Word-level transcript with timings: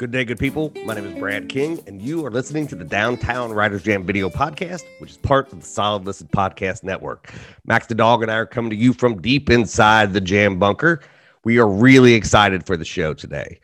Good 0.00 0.12
day, 0.12 0.24
good 0.24 0.38
people. 0.38 0.72
My 0.86 0.94
name 0.94 1.04
is 1.04 1.18
Brad 1.18 1.50
King, 1.50 1.78
and 1.86 2.00
you 2.00 2.24
are 2.24 2.30
listening 2.30 2.66
to 2.68 2.74
the 2.74 2.86
Downtown 2.86 3.52
Writers 3.52 3.82
Jam 3.82 4.02
video 4.06 4.30
podcast, 4.30 4.84
which 4.98 5.10
is 5.10 5.18
part 5.18 5.52
of 5.52 5.60
the 5.60 5.66
Solid 5.66 6.06
Listen 6.06 6.26
Podcast 6.28 6.82
Network. 6.82 7.30
Max 7.66 7.86
the 7.86 7.94
Dog 7.94 8.22
and 8.22 8.32
I 8.32 8.36
are 8.36 8.46
coming 8.46 8.70
to 8.70 8.76
you 8.76 8.94
from 8.94 9.20
deep 9.20 9.50
inside 9.50 10.14
the 10.14 10.20
Jam 10.22 10.58
Bunker. 10.58 11.02
We 11.44 11.58
are 11.58 11.68
really 11.68 12.14
excited 12.14 12.64
for 12.64 12.78
the 12.78 12.84
show 12.86 13.12
today. 13.12 13.60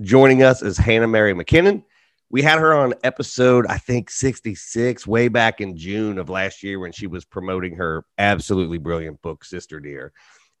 Joining 0.00 0.44
us 0.44 0.62
is 0.62 0.78
Hannah 0.78 1.08
Mary 1.08 1.34
McKinnon. 1.34 1.82
We 2.30 2.40
had 2.40 2.60
her 2.60 2.72
on 2.72 2.94
episode, 3.02 3.66
I 3.66 3.78
think, 3.78 4.10
66, 4.10 5.08
way 5.08 5.26
back 5.26 5.60
in 5.60 5.76
June 5.76 6.18
of 6.18 6.28
last 6.28 6.62
year 6.62 6.78
when 6.78 6.92
she 6.92 7.08
was 7.08 7.24
promoting 7.24 7.74
her 7.74 8.04
absolutely 8.16 8.78
brilliant 8.78 9.20
book, 9.22 9.44
Sister 9.44 9.80
Dear. 9.80 10.12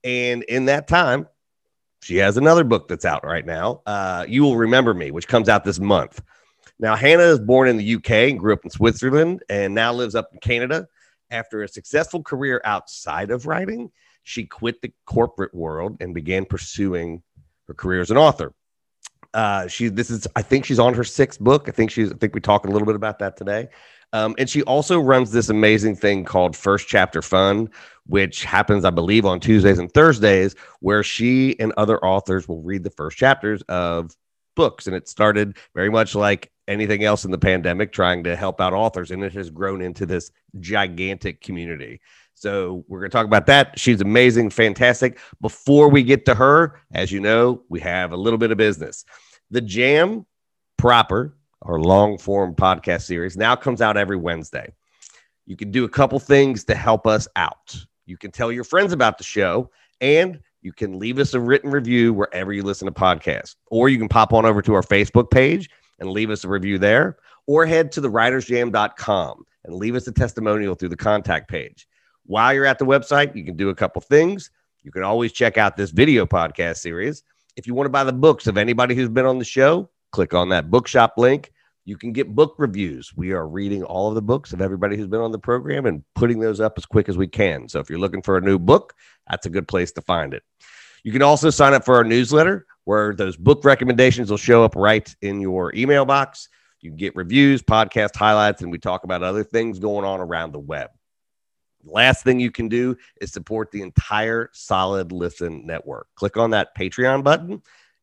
And 0.02 0.42
in 0.42 0.64
that 0.64 0.88
time, 0.88 1.28
she 2.02 2.16
has 2.16 2.36
another 2.36 2.64
book 2.64 2.88
that's 2.88 3.04
out 3.04 3.24
right 3.24 3.44
now. 3.44 3.82
Uh, 3.86 4.24
you 4.28 4.42
will 4.42 4.56
remember 4.56 4.94
me, 4.94 5.10
which 5.10 5.28
comes 5.28 5.48
out 5.48 5.64
this 5.64 5.78
month. 5.78 6.22
Now, 6.78 6.96
Hannah 6.96 7.24
is 7.24 7.38
born 7.38 7.68
in 7.68 7.76
the 7.76 7.94
UK 7.96 8.10
and 8.10 8.38
grew 8.38 8.54
up 8.54 8.64
in 8.64 8.70
Switzerland 8.70 9.42
and 9.50 9.74
now 9.74 9.92
lives 9.92 10.14
up 10.14 10.30
in 10.32 10.40
Canada. 10.40 10.88
After 11.30 11.62
a 11.62 11.68
successful 11.68 12.22
career 12.22 12.60
outside 12.64 13.30
of 13.30 13.46
writing, 13.46 13.92
she 14.22 14.46
quit 14.46 14.80
the 14.80 14.92
corporate 15.04 15.54
world 15.54 15.98
and 16.00 16.14
began 16.14 16.44
pursuing 16.44 17.22
her 17.68 17.74
career 17.74 18.00
as 18.00 18.10
an 18.10 18.16
author. 18.16 18.52
Uh, 19.32 19.68
she 19.68 19.88
this 19.88 20.10
is 20.10 20.26
I 20.34 20.42
think 20.42 20.64
she's 20.64 20.80
on 20.80 20.94
her 20.94 21.04
sixth 21.04 21.38
book. 21.38 21.68
I 21.68 21.70
think 21.70 21.92
she's 21.92 22.10
I 22.10 22.16
think 22.16 22.34
we 22.34 22.40
talked 22.40 22.66
a 22.66 22.70
little 22.70 22.86
bit 22.86 22.96
about 22.96 23.20
that 23.20 23.36
today. 23.36 23.68
Um, 24.12 24.34
and 24.38 24.50
she 24.50 24.62
also 24.62 24.98
runs 24.98 25.30
this 25.30 25.50
amazing 25.50 25.94
thing 25.94 26.24
called 26.24 26.56
First 26.56 26.88
Chapter 26.88 27.22
Fun, 27.22 27.70
which 28.10 28.44
happens, 28.44 28.84
I 28.84 28.90
believe, 28.90 29.24
on 29.24 29.40
Tuesdays 29.40 29.78
and 29.78 29.92
Thursdays, 29.92 30.54
where 30.80 31.02
she 31.02 31.58
and 31.58 31.72
other 31.76 31.98
authors 32.04 32.46
will 32.46 32.62
read 32.62 32.84
the 32.84 32.90
first 32.90 33.16
chapters 33.16 33.62
of 33.68 34.14
books. 34.56 34.86
And 34.86 34.94
it 34.94 35.08
started 35.08 35.56
very 35.74 35.90
much 35.90 36.14
like 36.14 36.50
anything 36.68 37.04
else 37.04 37.24
in 37.24 37.30
the 37.30 37.38
pandemic, 37.38 37.92
trying 37.92 38.24
to 38.24 38.36
help 38.36 38.60
out 38.60 38.72
authors. 38.72 39.10
And 39.10 39.24
it 39.24 39.32
has 39.32 39.50
grown 39.50 39.80
into 39.80 40.06
this 40.06 40.30
gigantic 40.60 41.40
community. 41.40 42.00
So 42.34 42.84
we're 42.88 43.00
going 43.00 43.10
to 43.10 43.16
talk 43.16 43.26
about 43.26 43.46
that. 43.46 43.78
She's 43.78 44.00
amazing, 44.00 44.50
fantastic. 44.50 45.18
Before 45.40 45.88
we 45.88 46.02
get 46.02 46.24
to 46.26 46.34
her, 46.34 46.80
as 46.92 47.12
you 47.12 47.20
know, 47.20 47.62
we 47.68 47.80
have 47.80 48.12
a 48.12 48.16
little 48.16 48.38
bit 48.38 48.50
of 48.50 48.58
business. 48.58 49.04
The 49.50 49.60
Jam 49.60 50.26
proper 50.76 51.36
our 51.62 51.78
long 51.78 52.18
form 52.18 52.54
podcast 52.54 53.02
series, 53.02 53.36
now 53.36 53.54
comes 53.56 53.80
out 53.80 53.96
every 53.96 54.16
Wednesday. 54.16 54.72
You 55.46 55.56
can 55.56 55.70
do 55.70 55.84
a 55.84 55.88
couple 55.88 56.18
things 56.18 56.64
to 56.64 56.74
help 56.74 57.06
us 57.06 57.28
out. 57.36 57.76
You 58.06 58.16
can 58.16 58.30
tell 58.30 58.50
your 58.50 58.64
friends 58.64 58.92
about 58.92 59.18
the 59.18 59.24
show, 59.24 59.70
and 60.00 60.40
you 60.62 60.72
can 60.72 60.98
leave 60.98 61.18
us 61.18 61.34
a 61.34 61.40
written 61.40 61.70
review 61.70 62.12
wherever 62.12 62.52
you 62.52 62.62
listen 62.62 62.86
to 62.86 62.92
podcasts. 62.92 63.56
Or 63.70 63.88
you 63.88 63.98
can 63.98 64.08
pop 64.08 64.32
on 64.32 64.44
over 64.44 64.62
to 64.62 64.74
our 64.74 64.82
Facebook 64.82 65.30
page 65.30 65.70
and 65.98 66.10
leave 66.10 66.30
us 66.30 66.44
a 66.44 66.48
review 66.48 66.78
there, 66.78 67.18
or 67.46 67.66
head 67.66 67.92
to 67.92 68.00
the 68.00 68.10
writersjam.com 68.10 69.44
and 69.64 69.74
leave 69.74 69.94
us 69.94 70.06
a 70.06 70.12
testimonial 70.12 70.74
through 70.74 70.88
the 70.88 70.96
contact 70.96 71.48
page. 71.48 71.86
While 72.24 72.54
you're 72.54 72.66
at 72.66 72.78
the 72.78 72.86
website, 72.86 73.34
you 73.34 73.44
can 73.44 73.56
do 73.56 73.70
a 73.70 73.74
couple 73.74 74.00
things. 74.02 74.50
You 74.82 74.90
can 74.90 75.02
always 75.02 75.32
check 75.32 75.58
out 75.58 75.76
this 75.76 75.90
video 75.90 76.26
podcast 76.26 76.78
series. 76.78 77.22
If 77.56 77.66
you 77.66 77.74
want 77.74 77.86
to 77.86 77.90
buy 77.90 78.04
the 78.04 78.12
books 78.12 78.46
of 78.46 78.56
anybody 78.56 78.94
who's 78.94 79.08
been 79.08 79.26
on 79.26 79.38
the 79.38 79.44
show, 79.44 79.90
click 80.12 80.32
on 80.32 80.48
that 80.50 80.70
bookshop 80.70 81.14
link. 81.16 81.52
You 81.90 81.96
can 81.96 82.12
get 82.12 82.36
book 82.36 82.54
reviews. 82.56 83.12
We 83.16 83.32
are 83.32 83.48
reading 83.48 83.82
all 83.82 84.06
of 84.06 84.14
the 84.14 84.22
books 84.22 84.52
of 84.52 84.62
everybody 84.62 84.96
who's 84.96 85.08
been 85.08 85.20
on 85.20 85.32
the 85.32 85.40
program 85.40 85.86
and 85.86 86.04
putting 86.14 86.38
those 86.38 86.60
up 86.60 86.74
as 86.76 86.86
quick 86.86 87.08
as 87.08 87.16
we 87.16 87.26
can. 87.26 87.68
So 87.68 87.80
if 87.80 87.90
you're 87.90 87.98
looking 87.98 88.22
for 88.22 88.36
a 88.36 88.40
new 88.40 88.60
book, 88.60 88.94
that's 89.28 89.46
a 89.46 89.50
good 89.50 89.66
place 89.66 89.90
to 89.94 90.00
find 90.00 90.32
it. 90.32 90.44
You 91.02 91.10
can 91.10 91.20
also 91.20 91.50
sign 91.50 91.74
up 91.74 91.84
for 91.84 91.96
our 91.96 92.04
newsletter 92.04 92.64
where 92.84 93.12
those 93.12 93.36
book 93.36 93.64
recommendations 93.64 94.30
will 94.30 94.38
show 94.38 94.62
up 94.62 94.76
right 94.76 95.12
in 95.20 95.40
your 95.40 95.74
email 95.74 96.04
box. 96.04 96.48
You 96.80 96.92
get 96.92 97.16
reviews, 97.16 97.60
podcast 97.60 98.14
highlights, 98.14 98.62
and 98.62 98.70
we 98.70 98.78
talk 98.78 99.02
about 99.02 99.24
other 99.24 99.42
things 99.42 99.80
going 99.80 100.04
on 100.04 100.20
around 100.20 100.52
the 100.52 100.60
web. 100.60 100.90
Last 101.82 102.22
thing 102.22 102.38
you 102.38 102.52
can 102.52 102.68
do 102.68 102.96
is 103.20 103.32
support 103.32 103.72
the 103.72 103.82
entire 103.82 104.48
Solid 104.52 105.10
Listen 105.10 105.66
network. 105.66 106.06
Click 106.14 106.36
on 106.36 106.50
that 106.50 106.76
Patreon 106.76 107.24
button 107.24 107.62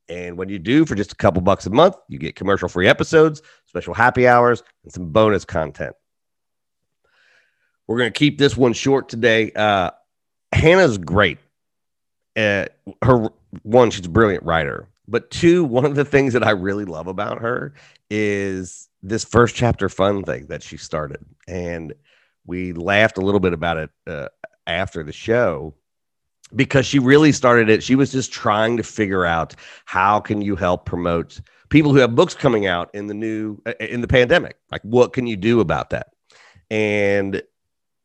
and 0.09 0.37
when 0.37 0.49
you 0.49 0.59
do, 0.59 0.85
for 0.85 0.95
just 0.95 1.11
a 1.11 1.15
couple 1.15 1.41
bucks 1.41 1.65
a 1.65 1.69
month, 1.69 1.95
you 2.07 2.17
get 2.17 2.35
commercial 2.35 2.69
free 2.69 2.87
episodes, 2.87 3.41
special 3.65 3.93
happy 3.93 4.27
hours, 4.27 4.63
and 4.83 4.93
some 4.93 5.11
bonus 5.11 5.45
content. 5.45 5.95
We're 7.87 7.97
going 7.97 8.11
to 8.11 8.17
keep 8.17 8.37
this 8.37 8.55
one 8.55 8.73
short 8.73 9.09
today. 9.09 9.51
Uh, 9.51 9.91
Hannah's 10.51 10.97
great. 10.97 11.39
Uh, 12.35 12.65
her 13.01 13.29
one, 13.63 13.91
she's 13.91 14.05
a 14.05 14.09
brilliant 14.09 14.43
writer. 14.43 14.87
But 15.07 15.31
two, 15.31 15.63
one 15.63 15.85
of 15.85 15.95
the 15.95 16.05
things 16.05 16.33
that 16.33 16.45
I 16.45 16.51
really 16.51 16.85
love 16.85 17.07
about 17.07 17.41
her 17.41 17.73
is 18.09 18.89
this 19.01 19.23
first 19.23 19.55
chapter 19.55 19.87
fun 19.89 20.23
thing 20.23 20.47
that 20.47 20.63
she 20.63 20.77
started. 20.77 21.25
And 21.47 21.93
we 22.45 22.73
laughed 22.73 23.17
a 23.17 23.21
little 23.21 23.39
bit 23.39 23.53
about 23.53 23.77
it 23.77 23.89
uh, 24.05 24.27
after 24.65 25.03
the 25.03 25.13
show 25.13 25.73
because 26.55 26.85
she 26.85 26.99
really 26.99 27.31
started 27.31 27.69
it. 27.69 27.83
She 27.83 27.95
was 27.95 28.11
just 28.11 28.31
trying 28.31 28.77
to 28.77 28.83
figure 28.83 29.25
out 29.25 29.55
how 29.85 30.19
can 30.19 30.41
you 30.41 30.55
help 30.55 30.85
promote 30.85 31.39
people 31.69 31.91
who 31.91 31.99
have 31.99 32.15
books 32.15 32.33
coming 32.33 32.65
out 32.65 32.89
in 32.93 33.07
the 33.07 33.13
new 33.13 33.61
uh, 33.65 33.73
in 33.79 34.01
the 34.01 34.07
pandemic. 34.07 34.57
Like 34.71 34.81
what 34.83 35.13
can 35.13 35.27
you 35.27 35.35
do 35.35 35.59
about 35.59 35.89
that? 35.91 36.13
And 36.69 37.41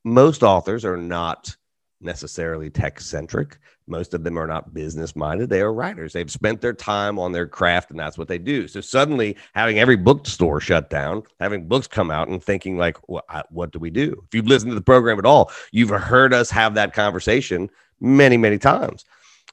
most 0.04 0.42
authors 0.42 0.84
are 0.84 0.96
not 0.96 1.56
necessarily 2.00 2.70
tech 2.70 3.00
centric. 3.00 3.58
Most 3.86 4.14
of 4.14 4.24
them 4.24 4.38
are 4.38 4.46
not 4.46 4.74
business 4.74 5.16
minded. 5.16 5.50
They 5.50 5.60
are 5.60 5.72
writers. 5.72 6.12
They've 6.12 6.30
spent 6.30 6.60
their 6.60 6.72
time 6.72 7.18
on 7.18 7.32
their 7.32 7.46
craft 7.46 7.90
and 7.90 7.98
that's 7.98 8.16
what 8.16 8.28
they 8.28 8.38
do. 8.38 8.68
So 8.68 8.80
suddenly 8.80 9.36
having 9.54 9.78
every 9.78 9.96
bookstore 9.96 10.60
shut 10.60 10.88
down, 10.88 11.24
having 11.40 11.66
books 11.66 11.86
come 11.86 12.10
out 12.10 12.28
and 12.28 12.42
thinking 12.42 12.76
like, 12.76 12.96
well, 13.08 13.24
what 13.50 13.72
do 13.72 13.78
we 13.78 13.90
do? 13.90 14.22
If 14.26 14.34
you've 14.34 14.46
listened 14.46 14.70
to 14.70 14.76
the 14.76 14.80
program 14.80 15.18
at 15.18 15.26
all, 15.26 15.50
you've 15.72 15.90
heard 15.90 16.32
us 16.32 16.50
have 16.50 16.74
that 16.74 16.92
conversation 16.92 17.70
many, 18.02 18.36
many 18.36 18.58
times. 18.58 19.04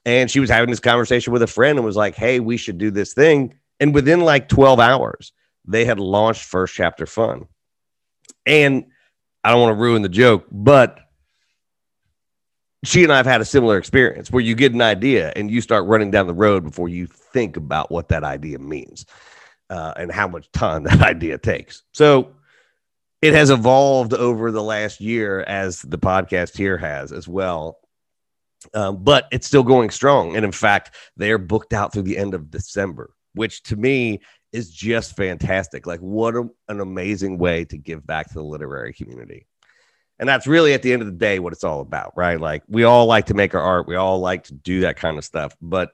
And 0.04 0.30
she 0.30 0.40
was 0.40 0.50
having 0.50 0.70
this 0.70 0.80
conversation 0.80 1.32
with 1.32 1.42
a 1.42 1.46
friend 1.46 1.78
and 1.78 1.86
was 1.86 1.96
like, 1.96 2.14
hey, 2.14 2.40
we 2.40 2.56
should 2.56 2.78
do 2.78 2.90
this 2.90 3.12
thing. 3.14 3.54
And 3.78 3.94
within 3.94 4.20
like 4.20 4.48
12 4.48 4.80
hours, 4.80 5.32
they 5.66 5.84
had 5.84 6.00
launched 6.00 6.44
First 6.44 6.74
Chapter 6.74 7.06
Fun. 7.06 7.46
And 8.46 8.86
I 9.44 9.50
don't 9.50 9.60
want 9.60 9.76
to 9.76 9.80
ruin 9.80 10.02
the 10.02 10.08
joke, 10.08 10.46
but 10.50 10.98
she 12.84 13.04
and 13.04 13.12
I 13.12 13.18
have 13.18 13.26
had 13.26 13.40
a 13.40 13.46
similar 13.46 13.76
experience 13.76 14.30
where 14.30 14.42
you 14.42 14.54
get 14.54 14.72
an 14.72 14.80
idea 14.80 15.32
and 15.36 15.50
you 15.50 15.60
start 15.60 15.86
running 15.86 16.10
down 16.10 16.26
the 16.26 16.34
road 16.34 16.64
before 16.64 16.88
you 16.88 17.06
think 17.06 17.56
about 17.56 17.90
what 17.90 18.08
that 18.08 18.24
idea 18.24 18.58
means 18.58 19.04
uh, 19.68 19.92
and 19.96 20.10
how 20.10 20.28
much 20.28 20.50
time 20.52 20.82
that 20.84 21.02
idea 21.02 21.38
takes. 21.38 21.82
So 21.92 22.34
it 23.22 23.34
has 23.34 23.50
evolved 23.50 24.14
over 24.14 24.50
the 24.50 24.62
last 24.62 25.00
year 25.00 25.42
as 25.42 25.82
the 25.82 25.98
podcast 25.98 26.56
here 26.56 26.78
has 26.78 27.12
as 27.12 27.28
well. 27.28 27.79
Um, 28.74 29.02
but 29.02 29.26
it's 29.32 29.46
still 29.46 29.62
going 29.62 29.90
strong. 29.90 30.36
And 30.36 30.44
in 30.44 30.52
fact, 30.52 30.94
they 31.16 31.30
are 31.30 31.38
booked 31.38 31.72
out 31.72 31.92
through 31.92 32.02
the 32.02 32.18
end 32.18 32.34
of 32.34 32.50
December, 32.50 33.14
which 33.34 33.62
to 33.64 33.76
me 33.76 34.20
is 34.52 34.70
just 34.70 35.16
fantastic. 35.16 35.86
Like, 35.86 36.00
what 36.00 36.34
a, 36.34 36.48
an 36.68 36.80
amazing 36.80 37.38
way 37.38 37.64
to 37.66 37.78
give 37.78 38.06
back 38.06 38.28
to 38.28 38.34
the 38.34 38.42
literary 38.42 38.92
community. 38.92 39.46
And 40.18 40.28
that's 40.28 40.46
really 40.46 40.74
at 40.74 40.82
the 40.82 40.92
end 40.92 41.00
of 41.00 41.06
the 41.06 41.12
day 41.12 41.38
what 41.38 41.54
it's 41.54 41.64
all 41.64 41.80
about, 41.80 42.12
right? 42.16 42.38
Like, 42.38 42.62
we 42.68 42.84
all 42.84 43.06
like 43.06 43.26
to 43.26 43.34
make 43.34 43.54
our 43.54 43.62
art, 43.62 43.88
we 43.88 43.96
all 43.96 44.20
like 44.20 44.44
to 44.44 44.54
do 44.54 44.80
that 44.80 44.96
kind 44.96 45.16
of 45.16 45.24
stuff. 45.24 45.56
But 45.62 45.92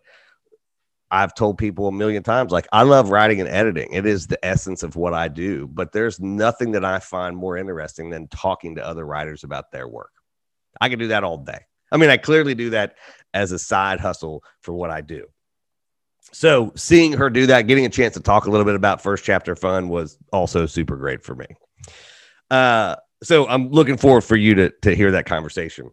I've 1.09 1.35
told 1.35 1.59
people 1.59 1.87
a 1.87 1.93
million 1.93 2.25
times, 2.25 2.51
like, 2.51 2.67
I 2.73 2.83
love 2.83 3.11
writing 3.11 3.41
and 3.41 3.49
editing. 3.49 3.93
It 3.93 4.07
is 4.07 4.27
the 4.27 4.45
essence 4.45 4.83
of 4.83 4.97
what 4.97 5.15
I 5.15 5.29
do. 5.29 5.69
But 5.69 5.93
there's 5.93 6.19
nothing 6.19 6.73
that 6.73 6.85
I 6.85 6.99
find 6.99 7.37
more 7.37 7.57
interesting 7.57 8.11
than 8.11 8.27
talking 8.27 8.75
to 8.75 8.85
other 8.85 9.07
writers 9.07 9.45
about 9.45 9.71
their 9.71 9.87
work. 9.87 10.11
I 10.81 10.89
can 10.89 10.99
do 10.99 11.09
that 11.09 11.23
all 11.23 11.39
day. 11.39 11.61
I 11.93 11.97
mean, 11.97 12.11
I 12.11 12.17
clearly 12.17 12.55
do 12.55 12.71
that 12.71 12.97
as 13.35 13.53
a 13.53 13.59
side 13.59 14.01
hustle 14.01 14.43
for 14.61 14.73
what 14.73 14.91
I 14.91 15.01
do. 15.01 15.27
So 16.33 16.73
seeing 16.75 17.13
her 17.13 17.31
do 17.31 17.47
that, 17.47 17.63
getting 17.63 17.87
a 17.87 17.91
chance 17.91 18.15
to 18.15 18.21
talk 18.21 18.47
a 18.47 18.51
little 18.51 18.67
bit 18.67 18.75
about 18.75 19.03
first 19.03 19.25
chapter 19.25 19.55
fun 19.55 19.89
was 19.89 20.19
also 20.33 20.67
super 20.67 20.97
great 20.97 21.23
for 21.23 21.35
me. 21.35 21.47
Uh, 22.51 22.97
so 23.23 23.47
I'm 23.49 23.71
looking 23.71 23.97
forward 23.97 24.23
for 24.23 24.37
you 24.37 24.55
to 24.57 24.71
to 24.83 24.95
hear 24.95 25.13
that 25.13 25.27
conversation. 25.27 25.91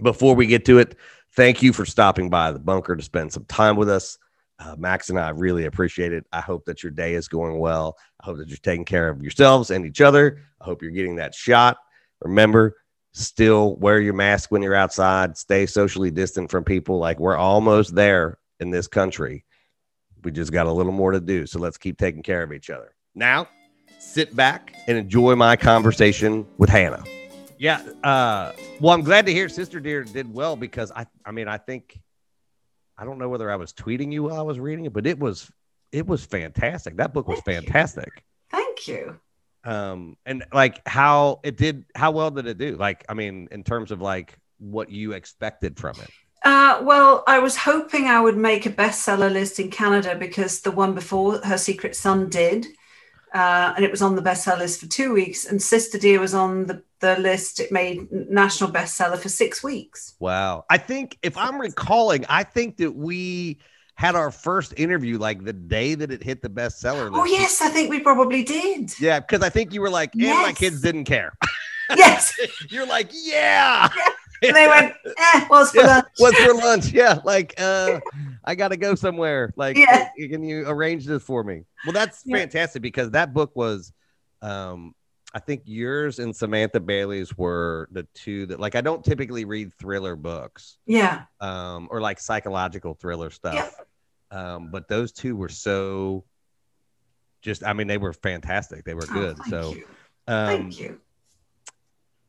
Before 0.00 0.34
we 0.34 0.46
get 0.46 0.64
to 0.66 0.78
it, 0.78 0.96
thank 1.34 1.62
you 1.62 1.72
for 1.72 1.84
stopping 1.84 2.30
by 2.30 2.52
the 2.52 2.58
bunker 2.58 2.96
to 2.96 3.02
spend 3.02 3.32
some 3.32 3.44
time 3.46 3.76
with 3.76 3.88
us. 3.88 4.18
Uh, 4.60 4.74
Max 4.76 5.10
and 5.10 5.18
I 5.18 5.30
really 5.30 5.66
appreciate 5.66 6.12
it. 6.12 6.24
I 6.32 6.40
hope 6.40 6.64
that 6.64 6.82
your 6.82 6.90
day 6.90 7.14
is 7.14 7.28
going 7.28 7.58
well. 7.58 7.96
I 8.20 8.26
hope 8.26 8.38
that 8.38 8.48
you're 8.48 8.56
taking 8.58 8.84
care 8.84 9.08
of 9.08 9.22
yourselves 9.22 9.70
and 9.70 9.86
each 9.86 10.00
other. 10.00 10.40
I 10.60 10.64
hope 10.64 10.82
you're 10.82 10.90
getting 10.90 11.16
that 11.16 11.34
shot. 11.34 11.76
Remember, 12.22 12.76
still 13.18 13.76
wear 13.76 14.00
your 14.00 14.14
mask 14.14 14.50
when 14.50 14.62
you're 14.62 14.74
outside, 14.74 15.36
stay 15.36 15.66
socially 15.66 16.10
distant 16.10 16.50
from 16.50 16.64
people. 16.64 16.98
Like 16.98 17.18
we're 17.18 17.36
almost 17.36 17.94
there 17.94 18.38
in 18.60 18.70
this 18.70 18.86
country. 18.86 19.44
We 20.22 20.30
just 20.32 20.52
got 20.52 20.66
a 20.66 20.72
little 20.72 20.92
more 20.92 21.12
to 21.12 21.20
do. 21.20 21.46
So 21.46 21.58
let's 21.58 21.78
keep 21.78 21.98
taking 21.98 22.22
care 22.22 22.42
of 22.42 22.52
each 22.52 22.70
other. 22.70 22.94
Now, 23.14 23.48
sit 23.98 24.34
back 24.34 24.74
and 24.86 24.96
enjoy 24.96 25.34
my 25.36 25.56
conversation 25.56 26.46
with 26.58 26.70
Hannah. 26.70 27.04
Yeah. 27.58 27.82
Uh, 28.04 28.52
well, 28.80 28.94
I'm 28.94 29.02
glad 29.02 29.26
to 29.26 29.32
hear 29.32 29.48
Sister 29.48 29.80
Dear 29.80 30.04
did 30.04 30.32
well 30.32 30.56
because 30.56 30.92
I, 30.94 31.06
I 31.24 31.32
mean, 31.32 31.48
I 31.48 31.58
think 31.58 32.00
I 32.96 33.04
don't 33.04 33.18
know 33.18 33.28
whether 33.28 33.50
I 33.50 33.56
was 33.56 33.72
tweeting 33.72 34.12
you 34.12 34.24
while 34.24 34.38
I 34.38 34.42
was 34.42 34.58
reading 34.58 34.86
it, 34.86 34.92
but 34.92 35.06
it 35.06 35.18
was 35.18 35.50
it 35.90 36.06
was 36.06 36.24
fantastic. 36.24 36.96
That 36.96 37.12
book 37.12 37.26
was 37.28 37.40
Thank 37.40 37.62
you. 37.62 37.72
fantastic. 37.72 38.24
Thank 38.50 38.86
you. 38.88 39.18
Um, 39.68 40.16
and 40.24 40.44
like 40.52 40.80
how 40.88 41.40
it 41.42 41.58
did, 41.58 41.84
how 41.94 42.10
well 42.10 42.30
did 42.30 42.46
it 42.46 42.56
do? 42.56 42.76
Like, 42.76 43.04
I 43.08 43.14
mean, 43.14 43.48
in 43.50 43.62
terms 43.62 43.90
of 43.90 44.00
like 44.00 44.38
what 44.58 44.90
you 44.90 45.12
expected 45.12 45.78
from 45.78 45.96
it. 46.00 46.10
Uh, 46.42 46.80
well, 46.82 47.22
I 47.26 47.38
was 47.40 47.56
hoping 47.56 48.06
I 48.06 48.20
would 48.20 48.38
make 48.38 48.64
a 48.64 48.70
bestseller 48.70 49.30
list 49.30 49.60
in 49.60 49.70
Canada 49.70 50.16
because 50.16 50.60
the 50.60 50.70
one 50.70 50.94
before 50.94 51.38
Her 51.38 51.58
Secret 51.58 51.94
Son 51.96 52.30
did. 52.30 52.66
Uh, 53.34 53.74
and 53.76 53.84
it 53.84 53.90
was 53.90 54.00
on 54.00 54.16
the 54.16 54.22
bestseller 54.22 54.60
list 54.60 54.80
for 54.80 54.86
two 54.86 55.12
weeks. 55.12 55.44
And 55.44 55.60
Sister 55.60 55.98
Dear 55.98 56.18
was 56.18 56.32
on 56.32 56.66
the, 56.66 56.82
the 57.00 57.18
list. 57.18 57.60
It 57.60 57.70
made 57.70 58.10
national 58.10 58.70
bestseller 58.70 59.18
for 59.18 59.28
six 59.28 59.62
weeks. 59.62 60.14
Wow. 60.18 60.64
I 60.70 60.78
think 60.78 61.18
if 61.22 61.36
I'm 61.36 61.60
recalling, 61.60 62.24
I 62.30 62.42
think 62.42 62.78
that 62.78 62.92
we 62.92 63.58
had 63.98 64.14
our 64.14 64.30
first 64.30 64.72
interview 64.76 65.18
like 65.18 65.42
the 65.44 65.52
day 65.52 65.96
that 65.96 66.12
it 66.12 66.22
hit 66.22 66.40
the 66.40 66.48
bestseller 66.48 67.10
list. 67.10 67.14
Oh, 67.20 67.24
yes, 67.24 67.60
I 67.60 67.68
think 67.68 67.90
we 67.90 67.98
probably 67.98 68.44
did. 68.44 68.92
Yeah, 69.00 69.18
because 69.18 69.42
I 69.42 69.48
think 69.48 69.74
you 69.74 69.80
were 69.80 69.90
like, 69.90 70.14
and 70.14 70.22
my 70.22 70.52
kids 70.52 70.80
didn't 70.80 71.04
care. 71.04 71.36
Yes. 71.96 72.38
You're 72.68 72.86
like, 72.86 73.10
yeah. 73.12 73.88
And 74.42 74.54
they 74.54 74.68
went, 74.68 74.92
eh, 75.06 75.44
what's 75.48 75.70
for 75.70 75.78
yeah. 75.80 75.86
lunch? 75.86 76.06
What's 76.18 76.38
for 76.38 76.52
lunch? 76.54 76.92
Yeah, 76.92 77.18
like 77.24 77.54
uh 77.58 77.98
I 78.44 78.54
gotta 78.54 78.76
go 78.76 78.94
somewhere. 78.94 79.54
Like 79.56 79.76
Yeah. 79.78 80.10
can 80.16 80.44
you 80.44 80.68
arrange 80.68 81.06
this 81.06 81.22
for 81.22 81.42
me? 81.42 81.64
Well, 81.86 81.94
that's 81.94 82.22
Yeah. 82.26 82.36
fantastic 82.36 82.82
because 82.82 83.10
that 83.12 83.32
book 83.32 83.50
was 83.56 83.90
um 84.42 84.94
I 85.34 85.40
think 85.40 85.62
yours 85.64 86.18
and 86.18 86.36
Samantha 86.36 86.78
Bailey's 86.78 87.36
were 87.38 87.88
the 87.90 88.06
two 88.14 88.44
that 88.46 88.60
like 88.60 88.74
I 88.74 88.82
don't 88.82 89.02
typically 89.02 89.46
read 89.46 89.72
thriller 89.74 90.14
books 90.14 90.76
Yeah. 90.84 91.22
um 91.40 91.88
or 91.90 92.02
like 92.02 92.20
psychological 92.20 92.92
thriller 92.94 93.30
stuff. 93.30 93.74
Um, 94.30 94.70
but 94.70 94.88
those 94.88 95.12
two 95.12 95.36
were 95.36 95.48
so 95.48 96.24
just 97.42 97.64
I 97.64 97.72
mean 97.72 97.86
they 97.86 97.98
were 97.98 98.12
fantastic. 98.12 98.84
They 98.84 98.94
were 98.94 99.06
Oh, 99.10 99.12
good. 99.14 99.36
thank 99.38 99.48
so 99.48 99.74
you. 99.74 99.84
um 100.26 100.46
Thank 100.48 100.80
you. 100.80 101.00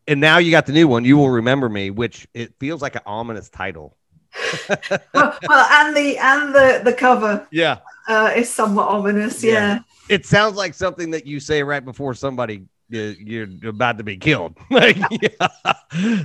and 0.07 0.19
now 0.22 0.38
you 0.38 0.51
got 0.51 0.66
the 0.66 0.72
new 0.74 0.88
one, 0.88 1.04
You 1.06 1.18
Will 1.18 1.30
Remember 1.30 1.68
Me, 1.69 1.90
which 1.90 2.28
it 2.34 2.54
feels 2.60 2.81
like 2.81 2.96
an 2.96 3.01
ominous 3.06 3.50
title. 3.50 3.98
well, 5.13 5.38
well, 5.48 5.68
and 5.72 5.96
the 5.98 6.18
and 6.18 6.54
the 6.54 6.81
the 6.86 6.94
cover 6.94 7.48
Yeah. 7.51 7.80
uh, 8.07 8.31
is 8.36 8.50
somewhat 8.50 8.88
ominous. 8.88 9.44
Yeah. 9.44 9.52
Yeah. 9.54 9.80
It 10.10 10.25
sounds 10.25 10.56
like 10.56 10.74
something 10.75 11.12
that 11.12 11.25
you 11.25 11.40
say 11.40 11.63
right 11.63 11.84
before 11.84 12.13
somebody 12.13 12.66
you- 12.90 13.16
you're 13.19 13.48
about 13.69 13.98
to 13.98 14.04
be 14.04 14.18
killed. 14.18 14.56
like, 14.72 14.98
yeah. 15.22 15.48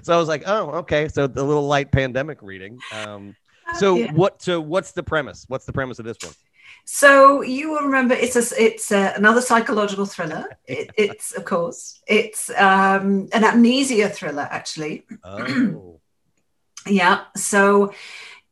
So 0.02 0.14
I 0.14 0.18
was 0.18 0.28
like, 0.28 0.44
oh, 0.46 0.70
okay. 0.80 1.08
So 1.08 1.26
the 1.26 1.42
little 1.42 1.66
light 1.66 1.90
pandemic 1.92 2.38
reading. 2.42 2.78
Um, 2.92 3.34
so 3.78 3.96
Yeah. 3.96 4.12
what? 4.12 4.42
So 4.42 4.60
what's 4.60 4.92
the 4.92 5.02
premise? 5.02 5.44
What's 5.48 5.64
the 5.64 5.72
premise 5.72 5.98
of 5.98 6.04
this 6.04 6.18
one? 6.22 6.34
So 6.84 7.42
you 7.42 7.70
will 7.70 7.82
remember 7.82 8.14
it's 8.14 8.36
a 8.36 8.62
it's 8.62 8.92
a, 8.92 9.14
another 9.16 9.40
psychological 9.40 10.06
thriller. 10.06 10.46
It, 10.66 10.90
it's 10.96 11.32
of 11.32 11.44
course 11.44 12.00
it's 12.06 12.50
um, 12.50 13.28
an 13.32 13.44
amnesia 13.44 14.08
thriller 14.08 14.48
actually. 14.50 15.04
Oh, 15.22 16.00
Yeah. 16.86 17.24
So 17.36 17.94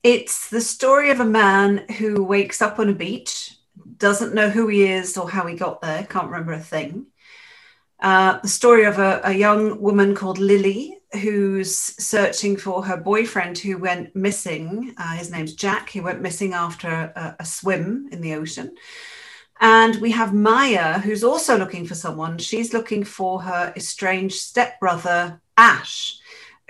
it's 0.02 0.48
the 0.48 0.60
story 0.60 1.10
of 1.10 1.20
a 1.20 1.24
man 1.24 1.86
who 1.98 2.24
wakes 2.24 2.62
up 2.62 2.78
on 2.78 2.88
a 2.88 2.94
beach, 2.94 3.56
doesn't 3.98 4.34
know 4.34 4.48
who 4.48 4.68
he 4.68 4.84
is 4.84 5.16
or 5.16 5.30
how 5.30 5.46
he 5.46 5.54
got 5.54 5.80
there, 5.80 6.04
can't 6.04 6.30
remember 6.30 6.52
a 6.52 6.60
thing. 6.60 7.06
Uh, 8.02 8.40
the 8.40 8.48
story 8.48 8.84
of 8.84 8.98
a, 8.98 9.20
a 9.22 9.32
young 9.32 9.80
woman 9.80 10.12
called 10.12 10.38
Lily 10.38 10.98
who's 11.20 11.72
searching 11.72 12.56
for 12.56 12.84
her 12.84 12.96
boyfriend 12.96 13.58
who 13.58 13.78
went 13.78 14.16
missing. 14.16 14.92
Uh, 14.98 15.12
his 15.14 15.30
name's 15.30 15.54
Jack. 15.54 15.88
He 15.88 16.00
went 16.00 16.20
missing 16.20 16.52
after 16.52 16.88
a, 16.88 17.36
a 17.38 17.44
swim 17.44 18.08
in 18.10 18.20
the 18.20 18.34
ocean. 18.34 18.74
And 19.60 19.96
we 19.96 20.10
have 20.10 20.34
Maya, 20.34 20.98
who's 20.98 21.22
also 21.22 21.56
looking 21.56 21.86
for 21.86 21.94
someone. 21.94 22.38
She's 22.38 22.72
looking 22.74 23.04
for 23.04 23.42
her 23.42 23.72
estranged 23.76 24.36
stepbrother, 24.36 25.40
Ash, 25.56 26.18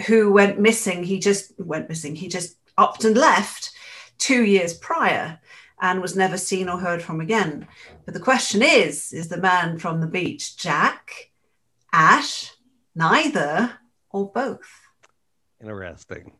who 0.06 0.30
went 0.32 0.60
missing. 0.60 1.02
He 1.02 1.18
just 1.18 1.58
went 1.58 1.88
missing. 1.88 2.14
He 2.14 2.28
just 2.28 2.58
upped 2.76 3.04
and 3.04 3.16
left 3.16 3.70
two 4.18 4.44
years 4.44 4.74
prior 4.74 5.40
and 5.82 6.00
was 6.00 6.16
never 6.16 6.38
seen 6.38 6.68
or 6.68 6.78
heard 6.78 7.02
from 7.02 7.20
again. 7.20 7.66
But 8.06 8.14
the 8.14 8.20
question 8.20 8.62
is 8.62 9.12
is 9.12 9.28
the 9.28 9.36
man 9.36 9.78
from 9.78 10.00
the 10.00 10.06
beach 10.06 10.56
Jack, 10.56 11.10
Ash, 11.92 12.52
neither, 12.94 13.72
or 14.10 14.30
both? 14.32 14.70
interesting. 15.60 16.32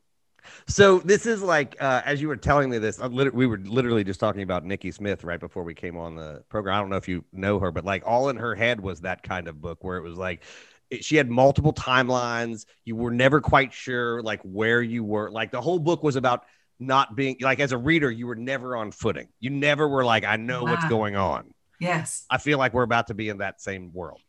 So 0.67 0.99
this 0.99 1.27
is 1.27 1.41
like, 1.41 1.77
uh, 1.81 2.03
as 2.05 2.21
you 2.21 2.27
were 2.27 2.37
telling 2.37 2.69
me 2.69 2.79
this, 2.79 2.99
lit- 2.99 3.33
we 3.33 3.47
were 3.47 3.59
literally 3.59 4.03
just 4.03 4.19
talking 4.19 4.43
about 4.43 4.65
Nikki 4.65 4.91
Smith 4.91 5.23
right 5.23 5.39
before 5.39 5.63
we 5.63 5.75
came 5.75 5.97
on 5.97 6.17
the 6.17 6.43
program. 6.49 6.75
I 6.77 6.81
don't 6.81 6.91
know 6.91 6.97
if 6.97 7.07
you 7.07 7.25
know 7.33 7.61
her, 7.61 7.71
but 7.71 7.85
like 7.85 8.03
all 8.05 8.29
in 8.29 8.37
her 8.37 8.57
head 8.57 8.81
was 8.81 9.03
that 9.03 9.23
kind 9.23 9.47
of 9.47 9.61
book 9.61 9.85
where 9.85 9.99
it 9.99 10.03
was 10.03 10.19
like 10.19 10.43
it- 10.91 11.05
she 11.05 11.15
had 11.17 11.31
multiple 11.31 11.73
timelines. 11.73 12.67
You 12.85 12.97
were 12.97 13.13
never 13.13 13.41
quite 13.41 13.73
sure 13.73 14.21
like 14.23 14.41
where 14.43 14.83
you 14.83 15.05
were. 15.05 15.31
Like 15.31 15.53
the 15.53 15.61
whole 15.61 15.79
book 15.79 16.03
was 16.03 16.17
about 16.17 16.45
not 16.87 17.17
being 17.17 17.37
like 17.41 17.61
as 17.61 17.73
a 17.73 17.79
reader, 17.79 18.11
you 18.11 18.27
were 18.27 18.37
never 18.37 18.77
on 18.77 18.93
footing. 18.93 19.29
You 19.41 19.51
never 19.51 19.89
were 19.89 20.05
like, 20.05 20.25
I 20.25 20.37
know 20.37 20.65
what's 20.65 20.87
going 20.89 21.17
on. 21.17 21.55
Yes. 21.81 22.27
I 22.31 22.39
feel 22.39 22.59
like 22.59 22.75
we're 22.75 22.83
about 22.83 23.09
to 23.09 23.15
be 23.15 23.29
in 23.29 23.39
that 23.39 23.61
same 23.61 23.93
world. 23.93 24.21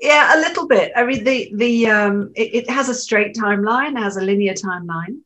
Yeah, 0.00 0.36
a 0.36 0.38
little 0.40 0.66
bit. 0.66 0.90
I 0.96 1.04
mean, 1.04 1.22
the 1.22 1.52
the 1.54 1.86
um, 1.88 2.32
it, 2.34 2.54
it 2.54 2.70
has 2.70 2.88
a 2.88 2.94
straight 2.94 3.36
timeline, 3.36 3.96
has 3.96 4.16
a 4.16 4.20
linear 4.20 4.54
timeline, 4.54 5.20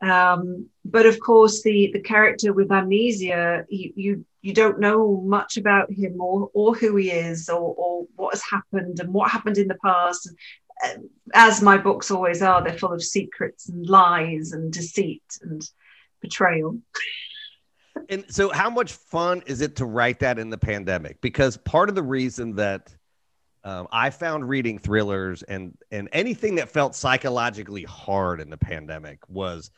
um, 0.00 0.68
but 0.84 1.06
of 1.06 1.18
course, 1.18 1.62
the 1.62 1.90
the 1.92 2.00
character 2.00 2.52
with 2.52 2.70
amnesia, 2.70 3.66
you 3.68 3.92
you, 3.96 4.24
you 4.40 4.52
don't 4.54 4.78
know 4.78 5.20
much 5.22 5.56
about 5.56 5.90
him 5.90 6.20
or 6.20 6.50
or 6.54 6.74
who 6.74 6.94
he 6.96 7.10
is 7.10 7.48
or 7.48 7.74
or 7.76 8.06
what 8.14 8.34
has 8.34 8.42
happened 8.48 9.00
and 9.00 9.12
what 9.12 9.30
happened 9.30 9.58
in 9.58 9.66
the 9.66 9.78
past. 9.84 10.30
Uh, 10.84 10.98
As 11.34 11.60
my 11.60 11.76
books 11.76 12.10
always 12.10 12.42
are, 12.42 12.62
they're 12.62 12.78
full 12.78 12.92
of 12.92 13.02
secrets 13.02 13.68
and 13.68 13.88
lies 13.88 14.52
and 14.52 14.72
deceit 14.72 15.24
and 15.42 15.62
betrayal. 16.22 16.78
And 18.08 18.24
so, 18.28 18.50
how 18.50 18.70
much 18.70 18.92
fun 18.92 19.42
is 19.46 19.60
it 19.60 19.76
to 19.76 19.84
write 19.84 20.20
that 20.20 20.38
in 20.38 20.50
the 20.50 20.58
pandemic? 20.58 21.20
Because 21.20 21.56
part 21.58 21.88
of 21.88 21.94
the 21.94 22.02
reason 22.02 22.56
that 22.56 22.94
um, 23.64 23.86
I 23.92 24.10
found 24.10 24.48
reading 24.48 24.78
thrillers 24.78 25.42
and 25.42 25.76
and 25.90 26.08
anything 26.12 26.56
that 26.56 26.68
felt 26.68 26.94
psychologically 26.94 27.84
hard 27.84 28.40
in 28.40 28.50
the 28.50 28.56
pandemic 28.56 29.18
was 29.28 29.70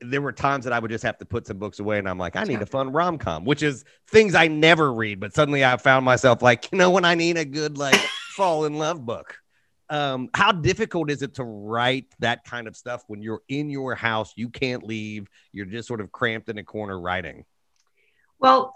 there 0.00 0.22
were 0.22 0.32
times 0.32 0.64
that 0.64 0.72
I 0.72 0.78
would 0.78 0.90
just 0.90 1.04
have 1.04 1.18
to 1.18 1.24
put 1.24 1.46
some 1.46 1.58
books 1.58 1.78
away, 1.78 1.98
and 1.98 2.08
I'm 2.08 2.18
like, 2.18 2.36
I 2.36 2.44
need 2.44 2.62
a 2.62 2.66
fun 2.66 2.92
rom 2.92 3.18
com, 3.18 3.44
which 3.44 3.62
is 3.62 3.84
things 4.08 4.34
I 4.34 4.48
never 4.48 4.92
read. 4.92 5.20
But 5.20 5.34
suddenly, 5.34 5.64
I 5.64 5.76
found 5.76 6.04
myself 6.04 6.42
like, 6.42 6.70
you 6.72 6.78
know, 6.78 6.90
when 6.90 7.04
I 7.04 7.14
need 7.14 7.36
a 7.36 7.44
good 7.44 7.78
like 7.78 7.94
fall 8.36 8.64
in 8.64 8.78
love 8.78 9.04
book. 9.04 9.36
Um, 9.90 10.30
how 10.34 10.52
difficult 10.52 11.10
is 11.10 11.20
it 11.22 11.34
to 11.34 11.44
write 11.44 12.06
that 12.20 12.44
kind 12.44 12.68
of 12.68 12.76
stuff 12.76 13.02
when 13.08 13.22
you're 13.22 13.42
in 13.48 13.68
your 13.68 13.96
house, 13.96 14.32
you 14.36 14.48
can't 14.48 14.84
leave, 14.84 15.28
you're 15.52 15.66
just 15.66 15.88
sort 15.88 16.00
of 16.00 16.12
cramped 16.12 16.48
in 16.48 16.58
a 16.58 16.64
corner 16.64 16.98
writing? 16.98 17.44
Well, 18.38 18.74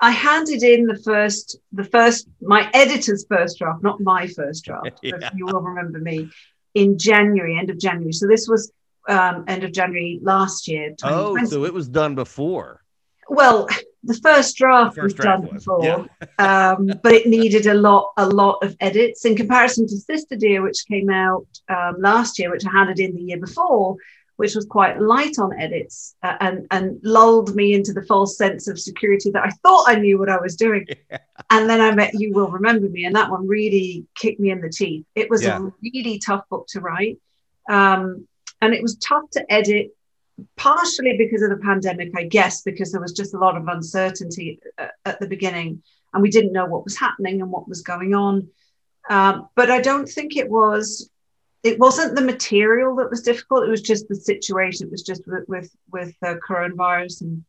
I 0.00 0.10
handed 0.10 0.64
in 0.64 0.86
the 0.86 0.98
first, 0.98 1.58
the 1.72 1.84
first, 1.84 2.28
my 2.40 2.68
editor's 2.74 3.24
first 3.28 3.58
draft, 3.58 3.82
not 3.82 4.00
my 4.00 4.26
first 4.26 4.64
draft. 4.66 4.98
Yeah. 5.02 5.30
You 5.34 5.46
will 5.46 5.60
remember 5.60 6.00
me 6.00 6.30
in 6.74 6.98
January, 6.98 7.56
end 7.56 7.70
of 7.70 7.78
January. 7.78 8.12
So 8.12 8.26
this 8.26 8.48
was 8.48 8.72
um, 9.08 9.44
end 9.46 9.64
of 9.64 9.72
January 9.72 10.18
last 10.20 10.68
year. 10.68 10.94
Oh, 11.04 11.42
so 11.44 11.64
it 11.64 11.72
was 11.72 11.88
done 11.88 12.14
before. 12.14 12.82
well, 13.28 13.68
the 14.06 14.18
first 14.22 14.56
draft 14.56 14.96
was 15.00 15.14
done 15.14 15.42
was, 15.42 15.64
before, 15.64 15.84
yeah. 15.84 16.06
um, 16.72 16.90
but 17.02 17.12
it 17.12 17.26
needed 17.26 17.66
a 17.66 17.74
lot, 17.74 18.12
a 18.16 18.26
lot 18.26 18.62
of 18.62 18.76
edits 18.80 19.24
in 19.24 19.36
comparison 19.36 19.86
to 19.86 19.96
Sister 19.96 20.36
Dear, 20.36 20.62
which 20.62 20.86
came 20.88 21.10
out 21.10 21.46
um, 21.68 21.96
last 21.98 22.38
year, 22.38 22.50
which 22.50 22.66
I 22.66 22.70
handed 22.70 23.00
in 23.00 23.14
the 23.14 23.22
year 23.22 23.38
before, 23.38 23.96
which 24.36 24.54
was 24.54 24.66
quite 24.66 25.00
light 25.00 25.38
on 25.38 25.58
edits 25.58 26.14
uh, 26.22 26.36
and 26.40 26.66
and 26.70 27.00
lulled 27.02 27.54
me 27.56 27.74
into 27.74 27.92
the 27.92 28.04
false 28.04 28.36
sense 28.36 28.68
of 28.68 28.78
security 28.78 29.30
that 29.30 29.44
I 29.44 29.50
thought 29.62 29.88
I 29.88 29.96
knew 29.96 30.18
what 30.18 30.28
I 30.28 30.40
was 30.40 30.56
doing. 30.56 30.86
Yeah. 31.10 31.18
And 31.50 31.70
then 31.70 31.80
I 31.80 31.94
met 31.94 32.14
You 32.14 32.32
Will 32.32 32.48
Remember 32.48 32.88
Me, 32.88 33.04
and 33.04 33.14
that 33.14 33.30
one 33.30 33.46
really 33.46 34.06
kicked 34.16 34.40
me 34.40 34.50
in 34.50 34.60
the 34.60 34.68
teeth. 34.68 35.04
It 35.14 35.30
was 35.30 35.42
Yeah. 35.42 35.58
a 35.58 35.70
really 35.82 36.18
tough 36.18 36.48
book 36.48 36.66
to 36.70 36.80
write, 36.80 37.18
um, 37.68 38.26
and 38.60 38.74
it 38.74 38.82
was 38.82 38.96
tough 38.96 39.30
to 39.32 39.52
edit 39.52 39.95
partially 40.56 41.16
because 41.16 41.42
of 41.42 41.50
the 41.50 41.56
pandemic, 41.56 42.10
I 42.16 42.24
guess, 42.24 42.62
because 42.62 42.92
there 42.92 43.00
was 43.00 43.12
just 43.12 43.34
a 43.34 43.38
lot 43.38 43.56
of 43.56 43.68
uncertainty 43.68 44.60
at, 44.78 44.92
at 45.04 45.20
the 45.20 45.26
beginning 45.26 45.82
and 46.12 46.22
we 46.22 46.30
didn't 46.30 46.52
know 46.52 46.66
what 46.66 46.84
was 46.84 46.98
happening 46.98 47.42
and 47.42 47.50
what 47.50 47.68
was 47.68 47.82
going 47.82 48.14
on. 48.14 48.48
Um, 49.08 49.48
but 49.54 49.70
I 49.70 49.80
don't 49.80 50.08
think 50.08 50.36
it 50.36 50.48
was. 50.48 51.10
It 51.62 51.78
wasn't 51.78 52.14
the 52.14 52.22
material 52.22 52.96
that 52.96 53.10
was 53.10 53.22
difficult. 53.22 53.64
It 53.64 53.70
was 53.70 53.82
just 53.82 54.08
the 54.08 54.14
situation. 54.14 54.86
It 54.86 54.92
was 54.92 55.02
just 55.02 55.22
with 55.26 55.44
with, 55.48 55.70
with 55.90 56.14
uh, 56.22 56.36
coronavirus 56.48 57.22
and 57.22 57.44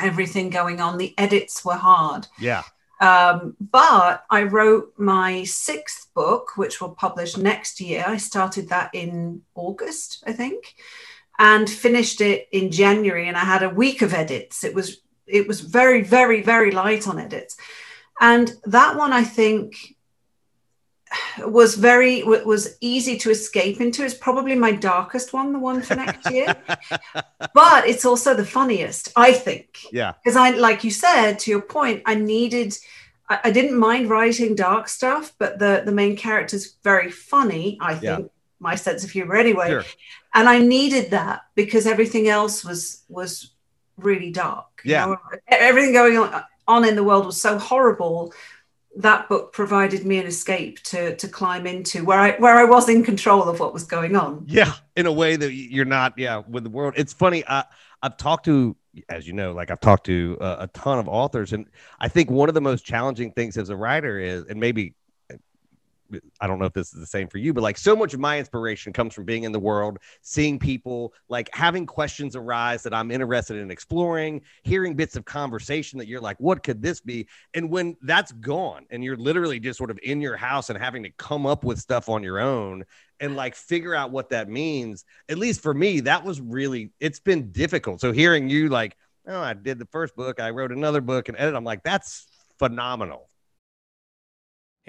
everything 0.00 0.50
going 0.50 0.80
on. 0.80 0.98
The 0.98 1.14
edits 1.18 1.64
were 1.64 1.74
hard. 1.74 2.26
Yeah. 2.38 2.62
Um, 3.00 3.56
but 3.58 4.24
I 4.30 4.42
wrote 4.42 4.92
my 4.98 5.44
sixth 5.44 6.12
book, 6.14 6.56
which 6.56 6.80
will 6.80 6.90
publish 6.90 7.36
next 7.36 7.80
year. 7.80 8.04
I 8.06 8.18
started 8.18 8.68
that 8.68 8.90
in 8.94 9.42
August, 9.54 10.22
I 10.26 10.32
think, 10.32 10.74
and 11.40 11.68
finished 11.68 12.20
it 12.20 12.48
in 12.52 12.70
January. 12.70 13.26
And 13.26 13.36
I 13.36 13.44
had 13.44 13.64
a 13.64 13.70
week 13.70 14.02
of 14.02 14.14
edits. 14.14 14.62
It 14.62 14.74
was 14.74 14.98
it 15.26 15.48
was 15.48 15.60
very, 15.60 16.02
very, 16.02 16.42
very 16.42 16.70
light 16.70 17.08
on 17.08 17.18
edits. 17.18 17.56
And 18.20 18.52
that 18.64 18.96
one, 18.96 19.12
I 19.12 19.24
think, 19.24 19.96
was 21.44 21.74
very 21.74 22.22
was 22.22 22.76
easy 22.80 23.16
to 23.18 23.30
escape 23.30 23.80
into 23.80 24.04
it's 24.04 24.14
probably 24.14 24.54
my 24.54 24.70
darkest 24.70 25.32
one 25.32 25.52
the 25.52 25.58
one 25.58 25.82
for 25.82 25.96
next 25.96 26.30
year 26.30 26.54
but 27.52 27.84
it's 27.84 28.04
also 28.04 28.32
the 28.32 28.46
funniest 28.46 29.12
i 29.16 29.32
think 29.32 29.78
yeah 29.90 30.12
because 30.22 30.36
i 30.36 30.50
like 30.50 30.84
you 30.84 30.90
said 30.92 31.36
to 31.36 31.50
your 31.50 31.62
point 31.62 32.00
i 32.06 32.14
needed 32.14 32.78
I, 33.28 33.40
I, 33.44 33.50
didn't 33.50 33.76
mind 33.76 34.08
writing 34.08 34.54
dark 34.54 34.86
stuff 34.86 35.32
but 35.36 35.58
the 35.58 35.82
the 35.84 35.90
main 35.90 36.16
character 36.16 36.54
is 36.54 36.76
very 36.84 37.10
funny 37.10 37.76
i 37.80 37.94
think 37.96 38.20
yeah. 38.20 38.28
my 38.60 38.76
sense 38.76 39.02
of 39.02 39.10
humor 39.10 39.34
anyway 39.34 39.70
sure. 39.70 39.84
And 40.34 40.48
i 40.48 40.58
needed 40.58 41.10
that 41.10 41.42
because 41.54 41.86
everything 41.86 42.28
else 42.28 42.64
was 42.64 43.02
was 43.08 43.50
really 43.96 44.30
dark 44.30 44.80
yeah 44.84 45.06
know? 45.06 45.16
everything 45.48 45.92
going 45.92 46.16
on 46.16 46.42
on 46.68 46.84
in 46.84 46.94
the 46.94 47.04
world 47.04 47.26
was 47.26 47.40
so 47.40 47.58
horrible 47.58 48.32
that 48.96 49.28
book 49.28 49.52
provided 49.52 50.04
me 50.04 50.18
an 50.18 50.26
escape 50.26 50.82
to 50.82 51.14
to 51.16 51.28
climb 51.28 51.66
into 51.66 52.04
where 52.04 52.18
I 52.18 52.32
where 52.38 52.56
I 52.56 52.64
was 52.64 52.88
in 52.88 53.04
control 53.04 53.42
of 53.44 53.60
what 53.60 53.72
was 53.72 53.84
going 53.84 54.16
on. 54.16 54.44
Yeah, 54.48 54.72
in 54.96 55.06
a 55.06 55.12
way 55.12 55.36
that 55.36 55.52
you're 55.52 55.84
not. 55.84 56.14
Yeah, 56.16 56.42
with 56.48 56.64
the 56.64 56.70
world. 56.70 56.94
It's 56.96 57.12
funny. 57.12 57.44
I 57.46 57.64
I've 58.02 58.16
talked 58.16 58.46
to, 58.46 58.76
as 59.08 59.26
you 59.26 59.32
know, 59.32 59.52
like 59.52 59.70
I've 59.70 59.80
talked 59.80 60.06
to 60.06 60.36
uh, 60.40 60.56
a 60.60 60.66
ton 60.68 60.98
of 60.98 61.08
authors, 61.08 61.52
and 61.52 61.66
I 62.00 62.08
think 62.08 62.30
one 62.30 62.48
of 62.48 62.54
the 62.54 62.60
most 62.60 62.84
challenging 62.84 63.32
things 63.32 63.56
as 63.56 63.68
a 63.68 63.76
writer 63.76 64.18
is, 64.18 64.44
and 64.46 64.58
maybe 64.58 64.94
I 66.40 66.46
don't 66.46 66.58
know 66.58 66.64
if 66.64 66.72
this 66.72 66.92
is 66.92 67.00
the 67.00 67.06
same 67.06 67.28
for 67.28 67.38
you, 67.38 67.52
but 67.52 67.62
like 67.62 67.78
so 67.78 67.94
much 67.96 68.14
of 68.14 68.20
my 68.20 68.38
inspiration 68.38 68.92
comes 68.92 69.14
from 69.14 69.24
being 69.24 69.44
in 69.44 69.52
the 69.52 69.58
world, 69.58 69.98
seeing 70.22 70.58
people, 70.58 71.12
like 71.28 71.48
having 71.52 71.86
questions 71.86 72.36
arise 72.36 72.82
that 72.82 72.94
I'm 72.94 73.10
interested 73.10 73.56
in 73.56 73.70
exploring, 73.70 74.42
hearing 74.62 74.94
bits 74.94 75.16
of 75.16 75.24
conversation 75.24 75.98
that 75.98 76.08
you're 76.08 76.20
like, 76.20 76.38
what 76.38 76.62
could 76.62 76.82
this 76.82 77.00
be? 77.00 77.26
And 77.54 77.70
when 77.70 77.96
that's 78.02 78.32
gone 78.32 78.86
and 78.90 79.02
you're 79.04 79.16
literally 79.16 79.60
just 79.60 79.78
sort 79.78 79.90
of 79.90 79.98
in 80.02 80.20
your 80.20 80.36
house 80.36 80.70
and 80.70 80.78
having 80.78 81.02
to 81.04 81.10
come 81.10 81.46
up 81.46 81.64
with 81.64 81.78
stuff 81.78 82.08
on 82.08 82.22
your 82.22 82.38
own 82.38 82.84
and 83.20 83.36
like 83.36 83.54
figure 83.54 83.94
out 83.94 84.10
what 84.10 84.30
that 84.30 84.48
means, 84.48 85.04
at 85.28 85.38
least 85.38 85.62
for 85.62 85.74
me, 85.74 86.00
that 86.00 86.24
was 86.24 86.40
really, 86.40 86.90
it's 87.00 87.20
been 87.20 87.52
difficult. 87.52 88.00
So 88.00 88.12
hearing 88.12 88.48
you 88.48 88.68
like, 88.68 88.96
oh, 89.26 89.40
I 89.40 89.54
did 89.54 89.78
the 89.78 89.86
first 89.86 90.16
book, 90.16 90.40
I 90.40 90.50
wrote 90.50 90.72
another 90.72 91.00
book 91.00 91.28
and 91.28 91.38
edit, 91.38 91.54
I'm 91.54 91.64
like, 91.64 91.82
that's 91.82 92.26
phenomenal 92.58 93.29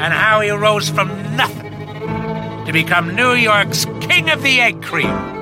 and 0.00 0.14
how 0.14 0.40
he 0.40 0.48
rose 0.50 0.88
from 0.88 1.08
nothing 1.36 1.70
to 2.64 2.72
become 2.72 3.14
New 3.14 3.32
York's 3.34 3.84
King 4.00 4.30
of 4.30 4.42
the 4.42 4.58
Egg 4.58 4.82
Cream. 4.82 5.38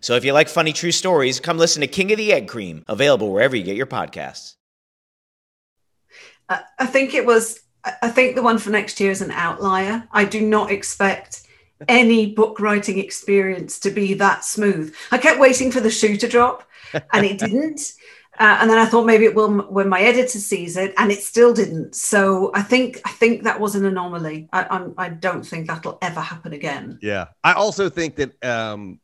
So 0.00 0.16
if 0.16 0.24
you 0.24 0.32
like 0.32 0.48
funny 0.48 0.72
true 0.72 0.90
stories, 0.90 1.38
come 1.38 1.56
listen 1.56 1.80
to 1.82 1.86
King 1.86 2.10
of 2.10 2.18
the 2.18 2.32
Egg 2.32 2.48
Cream, 2.48 2.84
available 2.88 3.32
wherever 3.32 3.54
you 3.54 3.62
get 3.62 3.76
your 3.76 3.86
podcasts. 3.86 4.56
I 6.48 6.86
think 6.86 7.14
it 7.14 7.26
was, 7.26 7.60
I 7.84 8.08
think 8.08 8.34
the 8.34 8.42
one 8.42 8.58
for 8.58 8.70
next 8.70 8.98
year 8.98 9.10
is 9.10 9.22
an 9.22 9.30
outlier. 9.30 10.08
I 10.10 10.24
do 10.24 10.40
not 10.40 10.72
expect 10.72 11.42
any 11.86 12.34
book 12.34 12.58
writing 12.58 12.98
experience 12.98 13.78
to 13.80 13.90
be 13.90 14.14
that 14.14 14.44
smooth. 14.44 14.94
I 15.12 15.18
kept 15.18 15.38
waiting 15.38 15.70
for 15.70 15.80
the 15.80 15.90
shoe 15.90 16.16
to 16.16 16.26
drop 16.26 16.68
and 17.12 17.24
it 17.24 17.38
didn't. 17.38 17.92
Uh, 18.38 18.58
and 18.60 18.70
then 18.70 18.78
I 18.78 18.86
thought 18.86 19.04
maybe 19.04 19.24
it 19.24 19.34
will 19.34 19.62
when 19.62 19.88
my 19.88 20.00
editor 20.00 20.38
sees 20.38 20.76
it, 20.76 20.94
and 20.96 21.10
it 21.10 21.22
still 21.22 21.52
didn't. 21.52 21.94
So 21.94 22.52
I 22.54 22.62
think 22.62 23.00
I 23.04 23.10
think 23.10 23.42
that 23.42 23.58
was 23.58 23.74
an 23.74 23.84
anomaly. 23.84 24.48
I 24.52 24.66
I'm, 24.70 24.94
I 24.96 25.08
do 25.08 25.34
not 25.34 25.46
think 25.46 25.66
that'll 25.66 25.98
ever 26.00 26.20
happen 26.20 26.52
again. 26.52 26.98
Yeah, 27.02 27.26
I 27.42 27.54
also 27.54 27.88
think 27.88 28.16
that 28.16 28.44
um, 28.44 29.00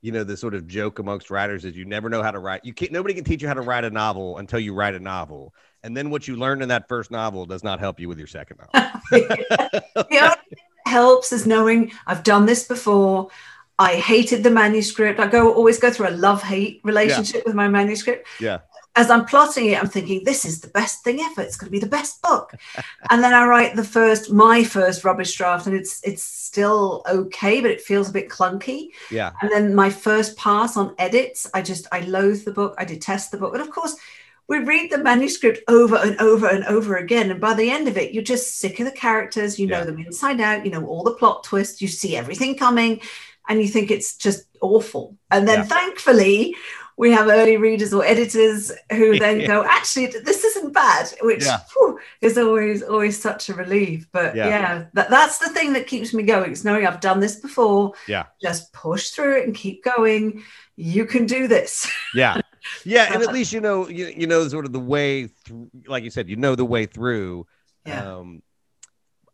you 0.00 0.12
know 0.12 0.24
the 0.24 0.36
sort 0.36 0.54
of 0.54 0.66
joke 0.66 0.98
amongst 0.98 1.30
writers 1.30 1.66
is 1.66 1.76
you 1.76 1.84
never 1.84 2.08
know 2.08 2.22
how 2.22 2.30
to 2.30 2.38
write. 2.38 2.64
You 2.64 2.72
can't. 2.72 2.92
Nobody 2.92 3.14
can 3.14 3.24
teach 3.24 3.42
you 3.42 3.48
how 3.48 3.54
to 3.54 3.62
write 3.62 3.84
a 3.84 3.90
novel 3.90 4.38
until 4.38 4.58
you 4.58 4.72
write 4.72 4.94
a 4.94 5.00
novel, 5.00 5.54
and 5.82 5.94
then 5.94 6.08
what 6.08 6.26
you 6.26 6.36
learn 6.36 6.62
in 6.62 6.68
that 6.68 6.88
first 6.88 7.10
novel 7.10 7.44
does 7.44 7.62
not 7.62 7.78
help 7.78 8.00
you 8.00 8.08
with 8.08 8.18
your 8.18 8.26
second 8.26 8.58
novel. 8.58 9.00
the 9.10 9.96
only 9.96 10.06
thing 10.06 10.16
that 10.18 10.40
helps 10.86 11.32
is 11.32 11.46
knowing 11.46 11.92
I've 12.06 12.22
done 12.22 12.46
this 12.46 12.66
before. 12.66 13.28
I 13.80 13.94
hated 13.96 14.42
the 14.42 14.50
manuscript. 14.50 15.18
I 15.18 15.26
go 15.26 15.54
always 15.54 15.78
go 15.78 15.90
through 15.90 16.08
a 16.08 16.10
love 16.10 16.42
hate 16.42 16.82
relationship 16.84 17.36
yeah. 17.36 17.42
with 17.46 17.54
my 17.54 17.66
manuscript. 17.66 18.28
Yeah. 18.38 18.58
As 18.94 19.08
I'm 19.08 19.24
plotting 19.24 19.70
it, 19.70 19.80
I'm 19.80 19.88
thinking 19.88 20.22
this 20.22 20.44
is 20.44 20.60
the 20.60 20.68
best 20.68 21.02
thing 21.02 21.20
ever. 21.20 21.40
It's 21.40 21.56
going 21.56 21.68
to 21.68 21.72
be 21.72 21.78
the 21.78 21.86
best 21.86 22.20
book. 22.20 22.52
and 23.10 23.24
then 23.24 23.32
I 23.32 23.46
write 23.46 23.76
the 23.76 23.84
first, 23.84 24.30
my 24.30 24.64
first 24.64 25.02
rubbish 25.02 25.34
draft, 25.34 25.66
and 25.66 25.74
it's 25.74 26.02
it's 26.04 26.22
still 26.22 27.02
okay, 27.08 27.62
but 27.62 27.70
it 27.70 27.80
feels 27.80 28.10
a 28.10 28.12
bit 28.12 28.28
clunky. 28.28 28.88
Yeah. 29.10 29.32
And 29.40 29.50
then 29.50 29.74
my 29.74 29.88
first 29.88 30.36
pass 30.36 30.76
on 30.76 30.94
edits, 30.98 31.48
I 31.54 31.62
just 31.62 31.86
I 31.90 32.00
loathe 32.00 32.44
the 32.44 32.52
book. 32.52 32.74
I 32.76 32.84
detest 32.84 33.30
the 33.30 33.38
book, 33.38 33.54
and 33.54 33.62
of 33.62 33.70
course 33.70 33.96
we 34.46 34.58
read 34.58 34.90
the 34.90 34.98
manuscript 34.98 35.60
over 35.68 35.96
and 35.96 36.20
over 36.20 36.48
and 36.48 36.64
over 36.64 36.96
again. 36.96 37.30
And 37.30 37.40
by 37.40 37.54
the 37.54 37.70
end 37.70 37.86
of 37.88 37.96
it, 37.96 38.12
you're 38.12 38.22
just 38.22 38.58
sick 38.58 38.78
of 38.80 38.84
the 38.84 38.92
characters. 38.92 39.58
You 39.58 39.68
know 39.68 39.84
them 39.84 40.00
inside 40.00 40.40
out. 40.40 40.66
You 40.66 40.72
know 40.72 40.84
all 40.84 41.04
the 41.04 41.14
plot 41.14 41.44
twists. 41.44 41.80
You 41.80 41.88
see 41.88 42.16
everything 42.16 42.58
coming 42.58 43.00
and 43.48 43.60
you 43.60 43.68
think 43.68 43.90
it's 43.90 44.16
just 44.16 44.46
awful. 44.60 45.16
And 45.30 45.48
then 45.48 45.60
yeah. 45.60 45.64
thankfully, 45.64 46.54
we 47.00 47.10
have 47.12 47.28
early 47.28 47.56
readers 47.56 47.94
or 47.94 48.04
editors 48.04 48.70
who 48.92 49.18
then 49.18 49.40
yeah. 49.40 49.46
go, 49.46 49.64
actually, 49.64 50.06
this 50.06 50.44
isn't 50.44 50.74
bad, 50.74 51.10
which 51.22 51.46
yeah. 51.46 51.60
whew, 51.72 51.98
is 52.20 52.36
always 52.36 52.82
always 52.82 53.20
such 53.20 53.48
a 53.48 53.54
relief. 53.54 54.06
But 54.12 54.36
yeah, 54.36 54.48
yeah 54.48 54.84
that, 54.92 55.08
that's 55.08 55.38
the 55.38 55.48
thing 55.48 55.72
that 55.72 55.86
keeps 55.86 56.12
me 56.12 56.22
going. 56.24 56.52
It's 56.52 56.62
knowing 56.62 56.86
I've 56.86 57.00
done 57.00 57.18
this 57.18 57.36
before. 57.36 57.94
Yeah, 58.06 58.26
just 58.42 58.72
push 58.74 59.10
through 59.10 59.38
it 59.38 59.46
and 59.46 59.54
keep 59.54 59.82
going. 59.82 60.42
You 60.76 61.06
can 61.06 61.26
do 61.26 61.48
this. 61.48 61.90
Yeah, 62.12 62.40
yeah, 62.84 63.14
and 63.14 63.22
at 63.22 63.32
least 63.32 63.52
you 63.52 63.60
know 63.60 63.88
you, 63.88 64.08
you 64.08 64.26
know 64.26 64.46
sort 64.48 64.66
of 64.66 64.72
the 64.72 64.80
way 64.80 65.28
through. 65.28 65.70
Like 65.86 66.04
you 66.04 66.10
said, 66.10 66.28
you 66.28 66.36
know 66.36 66.54
the 66.54 66.64
way 66.64 66.86
through. 66.86 67.46
Yeah. 67.86 68.16
Um, 68.16 68.42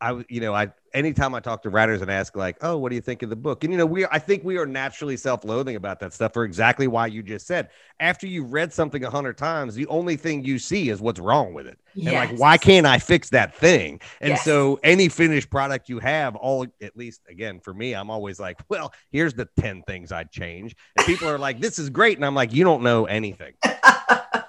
I 0.01 0.23
you 0.29 0.41
know 0.41 0.53
I 0.53 0.71
anytime 0.93 1.35
I 1.35 1.39
talk 1.39 1.61
to 1.63 1.69
writers 1.69 2.01
and 2.01 2.09
ask 2.09 2.35
like, 2.35 2.57
oh, 2.61 2.77
what 2.77 2.89
do 2.89 2.95
you 2.95 3.01
think 3.01 3.21
of 3.21 3.29
the 3.29 3.35
book? 3.35 3.63
And 3.63 3.71
you 3.71 3.77
know, 3.77 3.85
we 3.85 4.05
I 4.05 4.19
think 4.19 4.43
we 4.43 4.57
are 4.57 4.65
naturally 4.65 5.17
self-loathing 5.17 5.75
about 5.75 5.99
that 5.99 6.13
stuff 6.13 6.33
for 6.33 6.43
exactly 6.43 6.87
why 6.87 7.07
you 7.07 7.23
just 7.23 7.47
said. 7.47 7.69
After 7.99 8.27
you 8.27 8.43
read 8.43 8.73
something 8.73 9.03
a 9.03 9.09
hundred 9.09 9.37
times, 9.37 9.75
the 9.75 9.87
only 9.87 10.15
thing 10.17 10.43
you 10.43 10.59
see 10.59 10.89
is 10.89 11.01
what's 11.01 11.19
wrong 11.19 11.53
with 11.53 11.67
it. 11.67 11.79
Yes. 11.93 12.07
And 12.07 12.31
like, 12.31 12.39
why 12.39 12.57
can't 12.57 12.85
I 12.85 12.99
fix 12.99 13.29
that 13.31 13.55
thing? 13.55 13.99
And 14.21 14.31
yes. 14.31 14.43
so 14.43 14.79
any 14.83 15.09
finished 15.09 15.49
product 15.49 15.89
you 15.89 15.99
have, 15.99 16.35
all 16.35 16.65
at 16.81 16.95
least 16.95 17.21
again 17.29 17.59
for 17.59 17.73
me, 17.73 17.93
I'm 17.93 18.09
always 18.09 18.39
like, 18.39 18.59
well, 18.69 18.93
here's 19.11 19.33
the 19.33 19.47
10 19.59 19.83
things 19.83 20.11
I'd 20.11 20.31
change. 20.31 20.75
And 20.95 21.05
people 21.05 21.27
are 21.27 21.39
like, 21.39 21.59
this 21.59 21.79
is 21.79 21.89
great. 21.89 22.17
And 22.17 22.25
I'm 22.25 22.35
like, 22.35 22.53
you 22.53 22.63
don't 22.63 22.83
know 22.83 23.05
anything. 23.05 23.53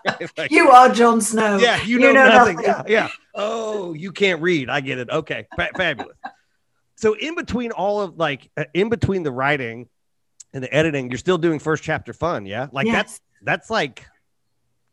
like, 0.36 0.50
you 0.50 0.70
are 0.70 0.92
Jon 0.92 1.20
Snow. 1.20 1.58
Yeah, 1.58 1.82
you 1.82 1.98
know, 1.98 2.08
you 2.08 2.14
know 2.14 2.28
nothing. 2.28 2.56
nothing. 2.56 2.92
Yeah, 2.92 3.04
yeah. 3.04 3.08
Oh, 3.34 3.92
you 3.94 4.12
can't 4.12 4.40
read. 4.42 4.68
I 4.68 4.80
get 4.80 4.98
it. 4.98 5.10
Okay, 5.10 5.46
fabulous 5.76 6.16
so 6.96 7.14
in 7.14 7.36
between 7.36 7.70
all 7.70 8.00
of 8.02 8.16
like 8.16 8.50
uh, 8.56 8.64
in 8.74 8.88
between 8.88 9.22
the 9.22 9.30
writing 9.30 9.88
And 10.52 10.64
the 10.64 10.74
editing, 10.74 11.10
you're 11.10 11.18
still 11.18 11.38
doing 11.38 11.60
first 11.60 11.82
chapter 11.84 12.12
fun, 12.12 12.44
yeah? 12.46 12.66
Like 12.72 12.86
Yes. 12.86 12.94
that's 12.94 13.20
that's 13.42 13.70
like 13.70 14.04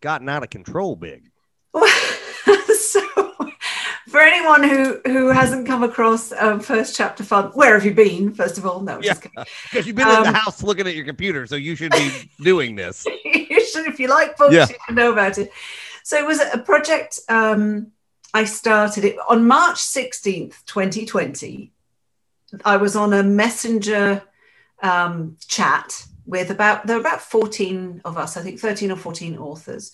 gotten 0.01 0.29
out 0.29 0.43
of 0.43 0.49
control 0.49 0.95
big. 0.95 1.31
for 4.15 4.21
anyone 4.21 4.63
who 4.63 5.01
who 5.05 5.27
hasn't 5.27 5.67
come 5.67 5.83
across 5.83 6.31
um, 6.31 6.61
first 6.61 6.95
chapter 6.95 7.21
fun 7.21 7.45
where 7.53 7.73
have 7.73 7.83
you 7.83 7.93
been 7.93 8.33
first 8.33 8.57
of 8.57 8.65
all 8.65 8.79
no 8.79 9.01
just 9.01 9.21
kidding. 9.21 9.43
Because 9.69 9.85
you've 9.85 9.97
been 9.97 10.07
in 10.07 10.15
Um, 10.15 10.23
the 10.23 10.31
house 10.31 10.63
looking 10.63 10.87
at 10.87 10.95
your 10.95 11.03
computer, 11.03 11.45
so 11.47 11.57
you 11.57 11.75
should 11.75 11.91
be 11.91 12.31
doing 12.41 12.77
this. 12.77 13.05
you 13.25 13.65
should 13.65 13.87
if 13.87 13.99
you 13.99 14.07
like 14.07 14.37
books 14.37 14.53
Yeah. 14.53 14.67
you 14.69 14.75
should 14.85 14.95
know 14.95 15.11
about 15.11 15.37
it 15.37 15.51
so 16.03 16.17
it 16.17 16.25
was 16.25 16.39
a 16.39 16.59
project 16.59 17.19
um 17.27 17.87
i 18.33 18.45
started 18.45 19.03
it 19.03 19.17
on 19.27 19.45
march 19.45 19.79
16th 19.97 20.63
2020 20.65 21.73
i 22.63 22.77
was 22.77 22.95
on 22.95 23.11
a 23.11 23.21
messenger 23.23 24.21
um, 24.81 25.35
chat 25.47 26.05
with 26.25 26.51
about 26.51 26.87
there 26.87 26.95
were 26.95 27.01
about 27.01 27.21
14 27.21 28.01
of 28.05 28.17
us 28.17 28.37
i 28.37 28.41
think 28.41 28.59
13 28.61 28.91
or 28.91 28.95
14 28.97 29.37
authors 29.37 29.91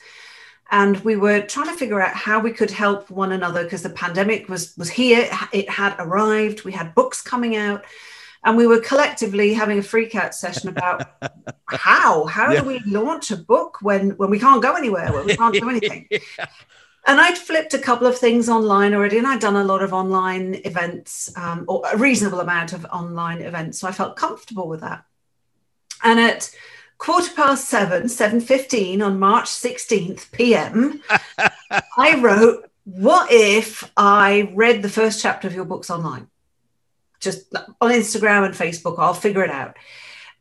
and 0.71 0.97
we 1.01 1.15
were 1.17 1.41
trying 1.41 1.67
to 1.67 1.73
figure 1.73 2.01
out 2.01 2.13
how 2.15 2.39
we 2.39 2.51
could 2.51 2.71
help 2.71 3.09
one 3.11 3.33
another 3.33 3.63
because 3.63 3.83
the 3.83 3.89
pandemic 3.89 4.47
was 4.49 4.75
was 4.77 4.89
here. 4.89 5.29
It 5.51 5.69
had 5.69 5.95
arrived. 5.99 6.63
We 6.63 6.71
had 6.71 6.95
books 6.95 7.21
coming 7.21 7.55
out. 7.55 7.83
And 8.43 8.57
we 8.57 8.65
were 8.65 8.79
collectively 8.79 9.53
having 9.53 9.77
a 9.77 9.83
freak 9.83 10.15
out 10.15 10.33
session 10.33 10.69
about 10.69 11.05
how? 11.69 12.25
How 12.25 12.51
Yeah. 12.51 12.61
do 12.61 12.67
we 12.67 12.79
launch 12.87 13.29
a 13.29 13.37
book 13.37 13.77
when 13.83 14.11
when 14.11 14.31
we 14.31 14.39
can't 14.39 14.63
go 14.63 14.73
anywhere 14.75 15.11
when 15.13 15.25
we 15.27 15.35
can't 15.37 15.53
do 15.53 15.69
anything? 15.75 16.07
And 17.05 17.19
I'd 17.21 17.37
flipped 17.37 17.73
a 17.75 17.79
couple 17.79 18.07
of 18.07 18.17
things 18.17 18.49
online 18.49 18.93
already, 18.95 19.17
and 19.19 19.27
I'd 19.27 19.41
done 19.41 19.55
a 19.57 19.63
lot 19.63 19.83
of 19.83 19.91
online 19.93 20.55
events, 20.65 21.35
um, 21.35 21.65
or 21.67 21.83
a 21.91 21.97
reasonable 21.97 22.39
amount 22.39 22.73
of 22.73 22.85
online 22.85 23.41
events, 23.41 23.79
so 23.79 23.87
I 23.87 23.91
felt 23.91 24.15
comfortable 24.15 24.67
with 24.67 24.81
that. 24.81 25.03
And 26.03 26.19
at 26.19 26.49
quarter 27.01 27.33
past 27.35 27.67
seven, 27.67 28.07
seven 28.07 28.39
fifteen 28.39 29.01
on 29.01 29.19
March 29.19 29.47
sixteenth 29.47 30.31
PM, 30.31 31.01
I 31.97 32.19
wrote, 32.21 32.69
"What 32.85 33.31
if 33.31 33.91
I 33.97 34.51
read 34.53 34.81
the 34.83 34.89
first 34.99 35.21
chapter 35.21 35.47
of 35.47 35.55
your 35.55 35.65
books 35.65 35.89
online, 35.89 36.27
just 37.19 37.53
on 37.81 37.91
Instagram 37.91 38.45
and 38.45 38.53
Facebook? 38.53 38.99
I'll 38.99 39.15
figure 39.15 39.43
it 39.43 39.49
out." 39.49 39.77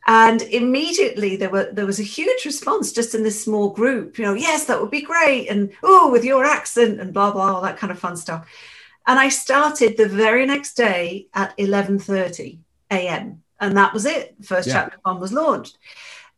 And 0.07 0.43
immediately 0.43 1.37
there 1.37 1.50
were 1.50 1.71
there 1.73 1.87
was 1.87 2.00
a 2.00 2.14
huge 2.19 2.45
response 2.45 2.93
just 2.93 3.14
in 3.14 3.23
this 3.23 3.43
small 3.43 3.71
group. 3.71 4.19
You 4.19 4.26
know, 4.26 4.35
yes, 4.35 4.67
that 4.67 4.81
would 4.81 4.90
be 4.90 5.02
great, 5.02 5.49
and 5.49 5.73
oh, 5.83 6.11
with 6.12 6.25
your 6.25 6.45
accent 6.45 7.00
and 7.00 7.14
blah 7.14 7.33
blah, 7.33 7.55
all 7.55 7.62
that 7.62 7.79
kind 7.79 7.90
of 7.90 7.99
fun 7.99 8.17
stuff. 8.19 8.47
And 9.07 9.19
I 9.19 9.31
started 9.31 9.97
the 9.97 10.09
very 10.09 10.45
next 10.45 10.75
day 10.75 11.26
at 11.33 11.55
eleven 11.57 11.99
thirty 11.99 12.61
a.m. 12.90 13.43
and 13.61 13.76
that 13.79 13.95
was 13.95 14.05
it. 14.05 14.37
First 14.43 14.69
Yeah. 14.69 14.75
chapter 14.75 14.99
Fun 15.05 15.21
was 15.21 15.33
launched. 15.33 15.79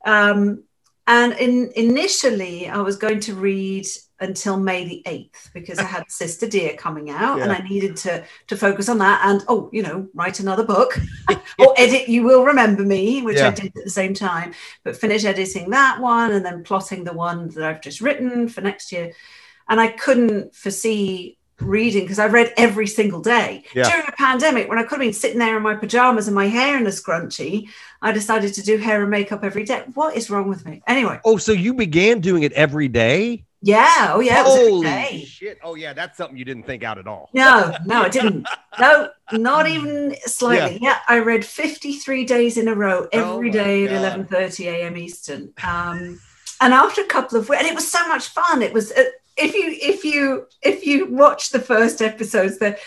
Um, 0.04 0.64
and 1.06 1.32
in, 1.34 1.72
initially, 1.74 2.68
I 2.68 2.80
was 2.80 2.96
going 2.96 3.20
to 3.20 3.34
read 3.34 3.86
until 4.20 4.56
May 4.56 4.84
the 4.84 5.02
8th 5.04 5.52
because 5.52 5.80
I 5.80 5.82
had 5.82 6.08
Sister 6.08 6.46
Dear 6.46 6.76
coming 6.76 7.10
out 7.10 7.40
and 7.40 7.50
I 7.50 7.58
needed 7.58 7.96
to, 7.98 8.24
to 8.46 8.56
focus 8.56 8.88
on 8.88 8.98
that 8.98 9.20
and, 9.24 9.42
oh, 9.48 9.68
you 9.72 9.82
know, 9.82 10.08
write 10.14 10.38
another 10.38 10.64
book 10.64 10.96
or 11.58 11.74
edit 11.76 12.08
You 12.08 12.22
Will 12.22 12.44
Remember 12.44 12.84
Me, 12.84 13.20
which 13.22 13.40
I 13.40 13.50
did 13.50 13.76
at 13.76 13.84
the 13.84 13.90
same 13.90 14.14
time, 14.14 14.54
but 14.84 14.96
finish 14.96 15.24
editing 15.24 15.70
that 15.70 16.00
one 16.00 16.32
and 16.32 16.46
then 16.46 16.62
plotting 16.62 17.02
the 17.02 17.12
one 17.12 17.48
that 17.48 17.64
I've 17.64 17.80
just 17.80 18.00
written 18.00 18.48
for 18.48 18.60
next 18.60 18.92
year. 18.92 19.12
And 19.68 19.80
I 19.80 19.88
couldn't 19.88 20.54
foresee 20.54 21.36
reading 21.60 22.02
because 22.02 22.18
I 22.18 22.26
read 22.26 22.52
every 22.56 22.86
single 22.86 23.20
day. 23.20 23.64
Yeah. 23.74 23.88
During 23.88 24.06
a 24.08 24.12
pandemic, 24.12 24.68
when 24.68 24.78
I 24.78 24.82
could 24.82 24.96
have 24.96 25.00
been 25.00 25.12
sitting 25.12 25.38
there 25.38 25.56
in 25.56 25.62
my 25.62 25.74
pajamas 25.74 26.26
and 26.26 26.34
my 26.34 26.46
hair 26.46 26.76
in 26.78 26.86
a 26.86 26.90
scrunchie, 26.90 27.68
I 28.00 28.12
decided 28.12 28.54
to 28.54 28.62
do 28.62 28.78
hair 28.78 29.02
and 29.02 29.10
makeup 29.10 29.44
every 29.44 29.64
day. 29.64 29.84
What 29.94 30.16
is 30.16 30.28
wrong 30.30 30.48
with 30.48 30.64
me? 30.66 30.82
Anyway, 30.86 31.20
Oh, 31.24 31.36
so 31.36 31.52
you 31.52 31.74
began 31.74 32.20
doing 32.20 32.42
it 32.42 32.52
every 32.52 32.88
day? 32.88 33.44
yeah, 33.64 34.10
oh 34.12 34.18
yeah, 34.18 34.40
it 34.40 34.44
was 34.44 34.58
every 34.58 34.70
Holy 34.72 35.24
shit! 35.24 35.58
Oh 35.62 35.76
yeah, 35.76 35.92
that's 35.92 36.18
something 36.18 36.36
you 36.36 36.44
didn't 36.44 36.64
think 36.64 36.82
out 36.82 36.98
at 36.98 37.06
all. 37.06 37.30
No, 37.32 37.72
no, 37.86 38.02
I 38.02 38.08
didn't. 38.08 38.44
No, 38.80 39.10
not 39.30 39.68
even 39.68 40.16
slightly. 40.26 40.80
Yeah, 40.82 40.98
I 41.06 41.20
read 41.20 41.44
53 41.44 42.24
days 42.24 42.58
in 42.58 42.66
a 42.66 42.74
row 42.74 43.06
every 43.12 43.50
Oh 43.50 43.52
day 43.52 43.86
God. 43.86 44.04
at 44.04 44.18
11:30 44.28 44.64
a.m. 44.66 44.96
Eastern. 44.96 45.52
Um, 45.62 46.18
and 46.60 46.74
after 46.74 47.02
a 47.02 47.06
couple 47.06 47.38
of 47.38 47.48
and 47.50 47.64
it 47.66 47.74
was 47.74 47.88
so 47.88 48.04
much 48.08 48.26
fun. 48.28 48.62
It 48.62 48.72
was 48.72 48.90
uh, 48.90 49.04
if 49.36 49.54
you 49.54 49.76
if 49.80 50.04
you 50.04 50.46
if 50.62 50.86
you 50.86 51.06
watch 51.06 51.50
the 51.50 51.60
first 51.60 52.02
episodes, 52.02 52.58
that 52.58 52.78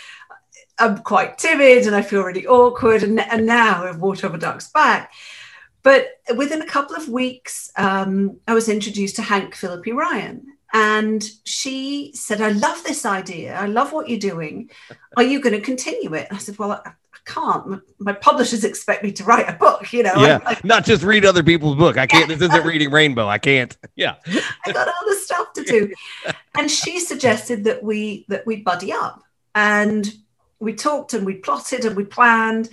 I'm 0.78 0.98
quite 0.98 1.38
timid 1.38 1.86
and 1.86 1.96
I 1.96 2.02
feel 2.02 2.22
really 2.22 2.46
awkward, 2.46 3.02
and 3.02 3.20
and 3.20 3.46
now 3.46 3.84
I've 3.84 4.00
water 4.00 4.26
over 4.26 4.38
duck's 4.38 4.70
back. 4.70 5.12
But 5.82 6.08
within 6.36 6.62
a 6.62 6.66
couple 6.66 6.96
of 6.96 7.08
weeks, 7.08 7.70
um, 7.76 8.38
I 8.48 8.54
was 8.54 8.68
introduced 8.68 9.16
to 9.16 9.22
Hank 9.22 9.54
Phillippi 9.54 9.92
Ryan. 9.92 10.44
And 10.72 11.24
she 11.44 12.10
said, 12.12 12.40
I 12.40 12.50
love 12.50 12.82
this 12.82 13.06
idea. 13.06 13.54
I 13.54 13.66
love 13.66 13.92
what 13.92 14.08
you're 14.08 14.18
doing. 14.18 14.68
Are 15.16 15.22
you 15.22 15.40
going 15.40 15.54
to 15.54 15.60
continue 15.60 16.12
it? 16.14 16.26
I 16.32 16.38
said, 16.38 16.58
Well, 16.58 16.82
can't. 17.26 17.82
My, 17.98 18.12
publishers 18.12 18.64
expect 18.64 19.02
me 19.02 19.12
to 19.12 19.24
write 19.24 19.48
a 19.48 19.52
book, 19.52 19.92
you 19.92 20.02
know. 20.02 20.14
Yeah, 20.16 20.38
I, 20.46 20.58
not 20.64 20.84
just 20.84 21.02
read 21.02 21.24
other 21.24 21.42
people's 21.42 21.76
book. 21.76 21.98
I 21.98 22.06
can't. 22.06 22.28
This 22.28 22.40
isn't 22.40 22.64
reading 22.64 22.90
Rainbow. 22.90 23.26
I 23.26 23.38
can't. 23.38 23.76
Yeah. 23.96 24.14
I 24.66 24.72
got 24.72 24.88
other 24.88 25.14
stuff 25.18 25.52
to 25.54 25.64
do. 25.64 25.92
And 26.54 26.70
she 26.70 27.00
suggested 27.10 27.64
that 27.64 27.82
we 27.82 28.24
that 28.28 28.46
we 28.46 28.62
buddy 28.62 28.92
up. 28.92 29.22
And 29.54 30.10
we 30.60 30.74
talked 30.74 31.12
and 31.12 31.26
we 31.26 31.34
plotted 31.34 31.84
and 31.84 31.96
we 31.96 32.04
planned. 32.04 32.70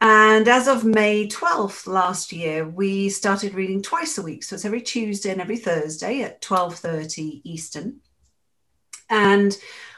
And 0.00 0.46
as 0.46 0.68
of 0.68 0.84
May 0.84 1.26
12th 1.26 1.88
last 1.88 2.32
year, 2.32 2.68
we 2.68 3.08
started 3.08 3.54
reading 3.54 3.82
twice 3.82 4.16
a 4.16 4.22
week. 4.22 4.44
So 4.44 4.54
it's 4.54 4.64
every 4.64 4.82
Tuesday 4.82 5.30
and 5.30 5.40
every 5.40 5.56
Thursday 5.56 6.22
at 6.22 6.40
12:30 6.40 7.40
Eastern. 7.42 8.00
And 9.10 9.56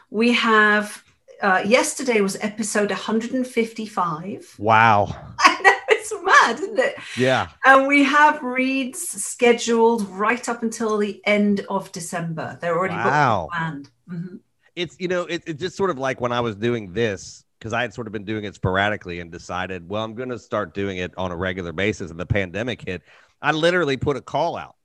we 0.09 0.33
have 0.33 1.03
uh, 1.43 1.63
yesterday 1.65 2.21
was 2.21 2.37
episode 2.41 2.91
155. 2.91 4.57
Wow. 4.59 5.07
I 5.39 5.61
know 5.63 5.73
it's 5.89 6.13
mad, 6.23 6.59
isn't 6.61 6.79
it? 6.79 6.95
Yeah. 7.17 7.49
And 7.65 7.87
we 7.87 8.03
have 8.05 8.43
reads 8.43 9.01
scheduled 9.01 10.09
right 10.09 10.49
up 10.49 10.63
until 10.63 10.99
the 10.99 11.21
end 11.27 11.65
of 11.69 11.91
December. 11.93 12.59
They're 12.61 12.77
already 12.77 12.95
booked 12.95 13.07
Wow. 13.07 13.49
and 13.57 13.91
planned. 14.07 14.23
Mhm. 14.25 14.41
It's 14.77 14.97
you 15.01 15.09
know 15.09 15.23
it, 15.25 15.43
it's 15.47 15.61
just 15.61 15.77
sort 15.77 15.91
of 15.91 15.99
like 15.99 16.21
when 16.21 16.33
I 16.33 16.41
was 16.41 16.55
doing 16.57 16.93
this 16.93 17.45
because 17.59 17.73
I 17.73 17.83
had 17.83 17.93
sort 17.93 18.07
of 18.07 18.13
been 18.13 18.25
doing 18.25 18.45
it 18.45 18.55
sporadically 18.55 19.21
and 19.21 19.31
decided 19.31 19.89
well 19.89 20.05
I'm 20.05 20.15
going 20.15 20.29
to 20.31 20.39
start 20.39 20.75
doing 20.75 20.99
it 20.99 21.13
on 21.19 21.33
a 21.33 21.37
regular 21.37 21.73
basis 21.73 22.11
and 22.11 22.19
the 22.19 22.25
pandemic 22.27 22.87
hit. 22.87 23.03
I 23.43 23.53
literally 23.53 23.97
put 23.97 24.17
a 24.17 24.21
call 24.21 24.57
out 24.57 24.77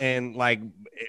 and 0.00 0.34
like 0.36 0.60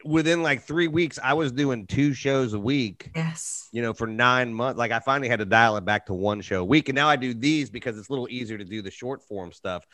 within 0.03 0.43
like 0.43 0.63
three 0.63 0.87
weeks 0.87 1.17
I 1.23 1.33
was 1.33 1.51
doing 1.51 1.87
two 1.87 2.13
shows 2.13 2.53
a 2.53 2.59
week. 2.59 3.11
Yes. 3.15 3.69
You 3.71 3.81
know 3.81 3.93
for 3.93 4.07
nine 4.07 4.53
months. 4.53 4.77
Like 4.77 4.91
I 4.91 4.99
finally 4.99 5.27
had 5.29 5.39
to 5.39 5.45
dial 5.45 5.77
it 5.77 5.85
back 5.85 6.05
to 6.07 6.13
one 6.13 6.41
show 6.41 6.61
a 6.61 6.65
week 6.65 6.89
and 6.89 6.95
now 6.95 7.07
I 7.09 7.15
do 7.15 7.33
these 7.33 7.69
because 7.69 7.97
it's 7.97 8.09
a 8.09 8.11
little 8.11 8.27
easier 8.29 8.57
to 8.57 8.65
do 8.65 8.81
the 8.81 8.91
short 8.91 9.21
form 9.23 9.51
stuff. 9.51 9.85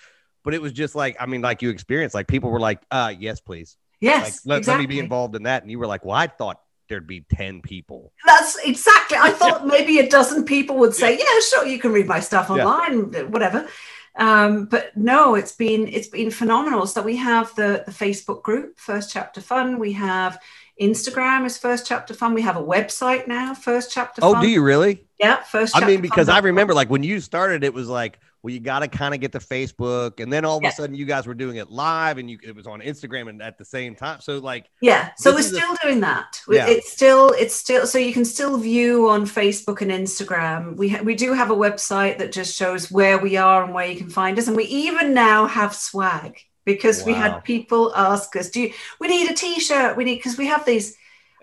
But 0.44 0.54
it 0.54 0.62
was 0.62 0.72
just 0.74 0.96
like 0.96 1.16
I 1.20 1.26
mean 1.26 1.42
like 1.42 1.62
you 1.62 1.70
experienced 1.70 2.14
like 2.16 2.28
people 2.28 2.50
were 2.50 2.60
like 2.60 2.82
uh 2.92 3.14
yes 3.18 3.40
please 3.40 3.78
Yes. 4.00 4.46
like 4.46 4.66
let, 4.66 4.68
let 4.68 4.80
me 4.80 4.86
be 4.88 5.00
involved 5.00 5.36
in 5.36 5.44
that 5.44 5.62
and 5.62 5.72
you 5.72 5.78
were 5.80 5.88
like 5.88 6.04
well 6.04 6.16
I 6.16 6.28
thought 6.28 6.60
there'd 6.90 7.08
be 7.08 7.22
10 7.22 7.62
people 7.62 8.12
That's 8.26 8.58
exactly. 8.66 9.18
I 9.18 9.32
thought 9.32 9.66
maybe 9.66 10.00
a 10.00 10.10
dozen 10.10 10.44
people 10.44 10.78
would 10.80 10.94
say, 10.94 11.18
"Yeah, 11.18 11.40
sure, 11.50 11.66
you 11.66 11.80
can 11.80 11.92
read 11.94 12.06
my 12.08 12.20
stuff 12.20 12.48
Yeah. 12.50 12.66
online, 12.66 13.32
whatever." 13.32 13.68
Um, 14.16 14.66
but 14.66 14.96
no, 14.96 15.36
it's 15.36 15.54
been 15.54 15.88
it's 15.88 16.08
been 16.08 16.32
phenomenal. 16.32 16.86
So 16.86 17.02
we 17.02 17.18
have 17.18 17.54
the 17.56 17.84
the 17.86 17.92
Facebook 17.92 18.44
group, 18.44 18.78
First 18.78 19.12
Chapter 19.12 19.42
Fun. 19.42 19.80
We 19.80 19.94
have 19.94 20.40
Instagram 20.82 21.46
is 21.46 21.58
First 21.58 21.88
Chapter 21.88 22.14
Fun. 22.14 22.34
We 22.34 22.42
have 22.42 22.58
a 22.58 22.64
website 22.64 23.28
now, 23.28 23.54
First 23.54 23.92
Chapter 23.92 24.22
oh 24.24 24.34
Fun. 24.34 24.42
do 24.42 24.50
you 24.50 24.62
really 24.62 25.06
Yeah, 25.20 25.38
First. 25.44 25.76
I 25.78 25.86
mean, 25.86 26.02
because 26.02 26.28
Fun 26.28 26.36
I 26.36 26.40
remember 26.40 26.74
like 26.74 26.90
when 26.90 27.04
you 27.04 27.20
started, 27.20 27.64
it 27.64 27.74
was 27.74 27.88
like, 27.88 28.20
well, 28.44 28.52
you 28.52 28.60
got 28.60 28.80
to 28.80 28.88
kind 28.88 29.14
of 29.14 29.20
get 29.20 29.32
to 29.34 29.40
Facebook, 29.40 30.20
and 30.20 30.34
then 30.34 30.46
all 30.46 30.58
of 30.58 30.64
a 30.64 30.72
sudden 30.72 30.96
you 30.96 31.06
guys 31.06 31.28
were 31.28 31.36
doing 31.36 31.58
it 31.58 31.70
live, 31.70 32.18
and 32.18 32.30
you 32.30 32.40
it 32.42 32.56
was 32.56 32.66
on 32.66 32.82
Instagram 32.82 33.30
and 33.30 33.42
at 33.42 33.58
the 33.60 33.66
same 33.66 33.94
time. 33.96 34.20
So 34.20 34.40
like, 34.40 34.66
Yeah, 34.82 35.12
so 35.16 35.32
we're 35.32 35.40
is 35.40 35.54
a- 35.54 35.58
still 35.58 35.76
doing 35.84 36.00
that. 36.00 36.42
Yeah. 36.50 36.68
It's 36.68 36.92
still 36.92 37.30
it's 37.38 37.54
still 37.54 37.86
so 37.86 38.00
you 38.00 38.14
can 38.14 38.26
still 38.26 38.58
view 38.58 39.10
on 39.10 39.26
Facebook 39.26 39.82
and 39.82 39.92
Instagram. 39.92 40.76
We 40.76 40.90
ha- 40.90 41.04
we 41.04 41.14
do 41.14 41.34
have 41.34 41.52
a 41.52 41.56
website 41.56 42.18
that 42.18 42.32
just 42.32 42.56
shows 42.56 42.90
where 42.92 43.20
we 43.20 43.38
are 43.38 43.64
and 43.64 43.74
where 43.74 43.86
you 43.88 43.98
can 43.98 44.10
find 44.10 44.40
us, 44.40 44.48
and 44.48 44.58
we 44.58 44.66
even 44.66 45.14
now 45.14 45.46
have 45.46 45.76
swag 45.76 46.40
because 46.66 47.04
we 47.04 47.14
had 47.14 47.44
people 47.44 47.94
ask 47.96 48.36
us, 48.36 48.50
"Do 48.50 48.62
you, 48.62 48.74
we 49.00 49.08
need 49.08 49.30
a 49.30 49.34
T-shirt? 49.36 49.96
We 49.98 50.04
need 50.04 50.16
because 50.16 50.38
we 50.38 50.48
have 50.48 50.66
these." 50.66 50.98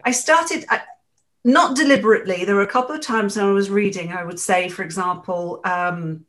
I 0.04 0.10
started. 0.10 0.64
I, 0.68 0.80
not 1.44 1.76
deliberately. 1.76 2.44
There 2.44 2.56
were 2.56 2.62
a 2.62 2.66
couple 2.66 2.94
of 2.94 3.00
times 3.00 3.36
when 3.36 3.46
I 3.46 3.52
was 3.52 3.70
reading, 3.70 4.12
I 4.12 4.24
would 4.24 4.40
say, 4.40 4.68
for 4.68 4.82
example, 4.82 5.60
um, 5.64 6.26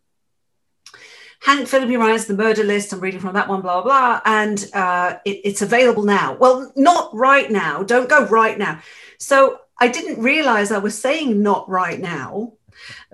Hank 1.42 1.68
Phillippi 1.68 1.98
Ryan's 1.98 2.26
The 2.26 2.34
Murder 2.34 2.64
List. 2.64 2.92
I'm 2.92 3.00
reading 3.00 3.20
from 3.20 3.34
that 3.34 3.48
one, 3.48 3.62
blah, 3.62 3.82
blah, 3.82 3.84
blah. 3.84 4.22
And 4.26 4.70
uh, 4.74 5.18
it, 5.26 5.42
it's 5.44 5.62
available 5.62 6.04
now. 6.04 6.34
Well, 6.34 6.72
not 6.76 7.14
right 7.14 7.50
now. 7.50 7.84
Don't 7.84 8.10
go 8.10 8.26
right 8.26 8.58
now. 8.58 8.82
So 9.20 9.60
I 9.80 9.88
didn't 9.88 10.22
realize 10.22 10.72
I 10.72 10.80
was 10.80 11.00
saying 11.00 11.42
not 11.42 11.70
right 11.70 12.00
now. 12.00 12.54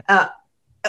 Uh, 0.10 0.30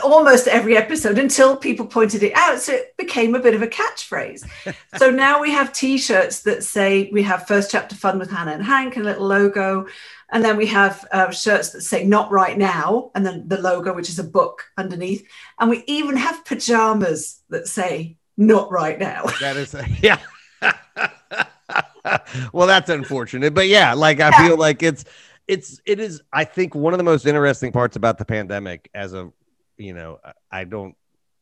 almost 0.03 0.49
every 0.49 0.77
episode 0.77 1.18
until 1.18 1.57
people 1.57 1.87
pointed 1.87 2.22
it 2.22 2.33
out. 2.35 2.61
So 2.61 2.72
it 2.72 2.96
became 2.96 3.35
a 3.35 3.40
bit 3.40 3.55
of 3.55 3.62
a 3.62 3.66
catchphrase. 3.66 4.49
so 4.96 5.11
now 5.11 5.40
we 5.40 5.51
have 5.53 5.72
t 5.72 5.99
shirts 5.99 6.40
that 6.42 6.64
say 6.64 7.11
we 7.12 7.22
have 7.22 7.46
first 7.46 7.70
chapter 7.70 7.94
fun 7.94 8.18
with 8.18 8.31
Hannah 8.31 8.53
and 8.53 8.64
Hank, 8.64 8.96
a 8.96 9.01
little 9.01 9.27
logo. 9.27 9.87
And 10.33 10.45
then 10.45 10.57
we 10.57 10.67
have 10.67 11.07
uh, 11.12 11.31
shirts 11.31 11.71
that 11.71 11.83
say 11.83 12.05
not 12.05 12.33
right 12.33 12.59
now, 12.59 13.11
and 13.15 13.25
then 13.25 13.47
the 13.47 13.61
logo, 13.61 13.93
which 13.95 14.09
is 14.09 14.19
a 14.19 14.25
book 14.25 14.65
underneath. 14.77 15.25
And 15.61 15.71
we 15.71 15.85
even 15.87 16.17
have 16.17 16.45
pajamas 16.45 17.41
that 17.51 17.69
say 17.69 18.17
not 18.37 18.71
right 18.73 18.99
now. 18.99 19.25
That 19.41 19.57
is, 19.57 19.75
yeah. 20.03 20.19
well, 22.53 22.67
that's 22.67 22.91
unfortunate. 22.91 23.55
But 23.55 23.69
yeah, 23.69 23.95
like 23.95 24.21
I 24.21 24.31
Yeah. 24.31 24.49
feel 24.49 24.57
like 24.57 24.83
it's, 24.83 25.05
it's, 25.47 25.81
it 25.87 26.01
is, 26.01 26.23
I 26.33 26.45
think 26.45 26.75
one 26.75 26.93
of 26.93 26.99
the 26.99 27.05
most 27.05 27.27
interesting 27.27 27.73
parts 27.73 27.97
about 27.97 28.19
the 28.19 28.25
pandemic 28.25 28.91
as 28.95 29.15
a, 29.15 29.31
you 29.77 29.95
know, 29.95 30.19
I 30.51 30.65
don't, 30.65 30.97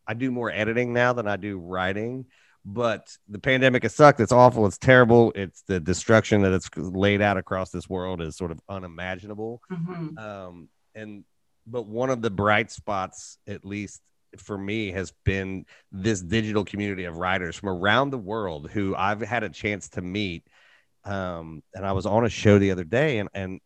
I 0.06 0.14
do 0.14 0.30
more 0.30 0.50
editing 0.50 0.92
now 0.92 1.14
than 1.14 1.26
I 1.26 1.36
do 1.36 1.58
writing. 1.58 2.26
But 2.64 3.14
the 3.28 3.38
pandemic 3.38 3.82
has 3.82 3.94
sucked. 3.94 4.20
It's 4.20 4.32
awful. 4.32 4.66
It's 4.66 4.78
terrible. 4.78 5.32
It's 5.34 5.62
the 5.66 5.80
destruction 5.80 6.42
that 6.42 6.52
it's 6.52 6.70
laid 6.76 7.20
out 7.20 7.36
across 7.36 7.70
this 7.70 7.88
world 7.88 8.22
is 8.22 8.36
sort 8.36 8.50
of 8.50 8.60
unimaginable. 8.68 9.60
Mhm. 9.70 10.18
Um, 10.18 10.68
and 10.94 11.24
but 11.66 11.86
one 11.86 12.10
of 12.10 12.22
the 12.22 12.30
bright 12.30 12.70
spots, 12.70 13.38
at 13.46 13.64
least 13.64 14.00
for 14.38 14.56
me, 14.56 14.92
has 14.92 15.12
been 15.24 15.66
this 15.92 16.22
digital 16.22 16.64
community 16.64 17.04
of 17.04 17.16
writers 17.18 17.56
from 17.56 17.68
around 17.68 18.10
the 18.10 18.18
world 18.18 18.70
who 18.70 18.94
I've 18.96 19.20
had 19.20 19.42
a 19.42 19.50
chance 19.50 19.90
to 19.90 20.02
meet. 20.02 20.46
Um, 21.04 21.62
and 21.74 21.84
I 21.84 21.92
was 21.92 22.06
on 22.06 22.24
a 22.24 22.30
show 22.30 22.58
the 22.58 22.70
other 22.70 22.84
day, 22.84 23.18
and 23.18 23.28
and 23.34 23.60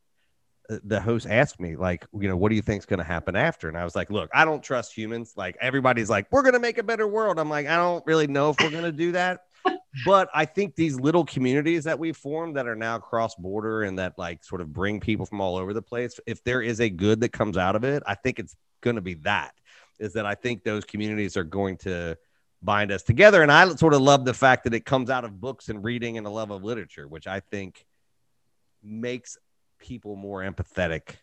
the 0.69 1.01
host 1.01 1.27
asked 1.29 1.61
me 1.61 1.77
like, 1.77 2.07
you 2.13 2.29
know, 2.29 2.37
what 2.37 2.51
do 2.51 2.55
you 2.55 2.63
think's 2.63 2.85
going 2.85 2.99
to 2.99 3.05
happen 3.05 3.35
after? 3.35 3.69
And 3.69 3.77
I 3.77 3.85
was 3.85 3.97
like, 3.97 4.11
look, 4.11 4.31
I 4.35 4.45
don't 4.45 4.63
trust 4.63 4.97
humans. 4.97 5.33
Like 5.37 5.57
everybody's 5.61 6.11
like, 6.11 6.27
we're 6.31 6.43
going 6.43 6.55
to 6.55 6.61
make 6.61 6.79
a 6.79 6.83
better 6.83 7.09
world. 7.09 7.39
I'm 7.39 7.49
like, 7.49 7.67
I 7.67 7.77
don't 7.77 8.05
really 8.07 8.27
know 8.27 8.51
if 8.51 8.57
we're 8.61 8.71
going 8.71 8.85
to 8.85 8.93
do 8.93 9.13
that. 9.13 9.45
but 10.05 10.29
I 10.35 10.45
think 10.45 10.75
these 10.75 11.01
little 11.01 11.25
communities 11.25 11.85
that 11.85 11.99
we 11.99 12.13
formed 12.13 12.57
that 12.57 12.69
are 12.69 12.77
now 12.77 12.99
cross 12.99 13.35
border 13.35 13.83
and 13.83 13.99
that 13.99 14.19
like 14.19 14.45
sort 14.45 14.61
of 14.61 14.73
bring 14.73 15.01
people 15.01 15.25
from 15.25 15.41
all 15.41 15.57
over 15.57 15.73
the 15.73 15.83
place, 15.83 16.21
if 16.27 16.45
there 16.45 16.61
is 16.61 16.81
a 16.81 16.91
good 16.91 17.21
that 17.21 17.31
comes 17.31 17.57
out 17.57 17.75
of 17.75 17.85
it, 17.85 18.03
I 18.07 18.15
think 18.15 18.39
it's 18.39 18.55
going 18.83 18.97
to 18.97 19.03
be 19.03 19.15
that. 19.15 19.55
Is 19.99 20.13
that 20.13 20.27
I 20.27 20.35
think 20.35 20.63
those 20.63 20.85
communities 20.85 21.37
are 21.37 21.45
going 21.45 21.79
to 21.79 22.17
bind 22.63 22.93
us 22.93 23.03
together. 23.03 23.43
And 23.43 23.51
I 23.51 23.75
sort 23.75 23.95
of 23.95 24.01
love 24.01 24.25
the 24.25 24.35
fact 24.35 24.65
that 24.65 24.75
it 24.75 24.85
comes 24.85 25.11
out 25.11 25.25
of 25.25 25.41
books 25.41 25.69
and 25.69 25.83
reading 25.83 26.19
and 26.19 26.27
a 26.27 26.31
love 26.31 26.51
of 26.51 26.63
literature, 26.63 27.09
which 27.09 27.27
I 27.27 27.41
think 27.41 27.85
makes 28.83 29.37
people 29.79 30.17
more 30.17 30.43
empathetic. 30.43 31.17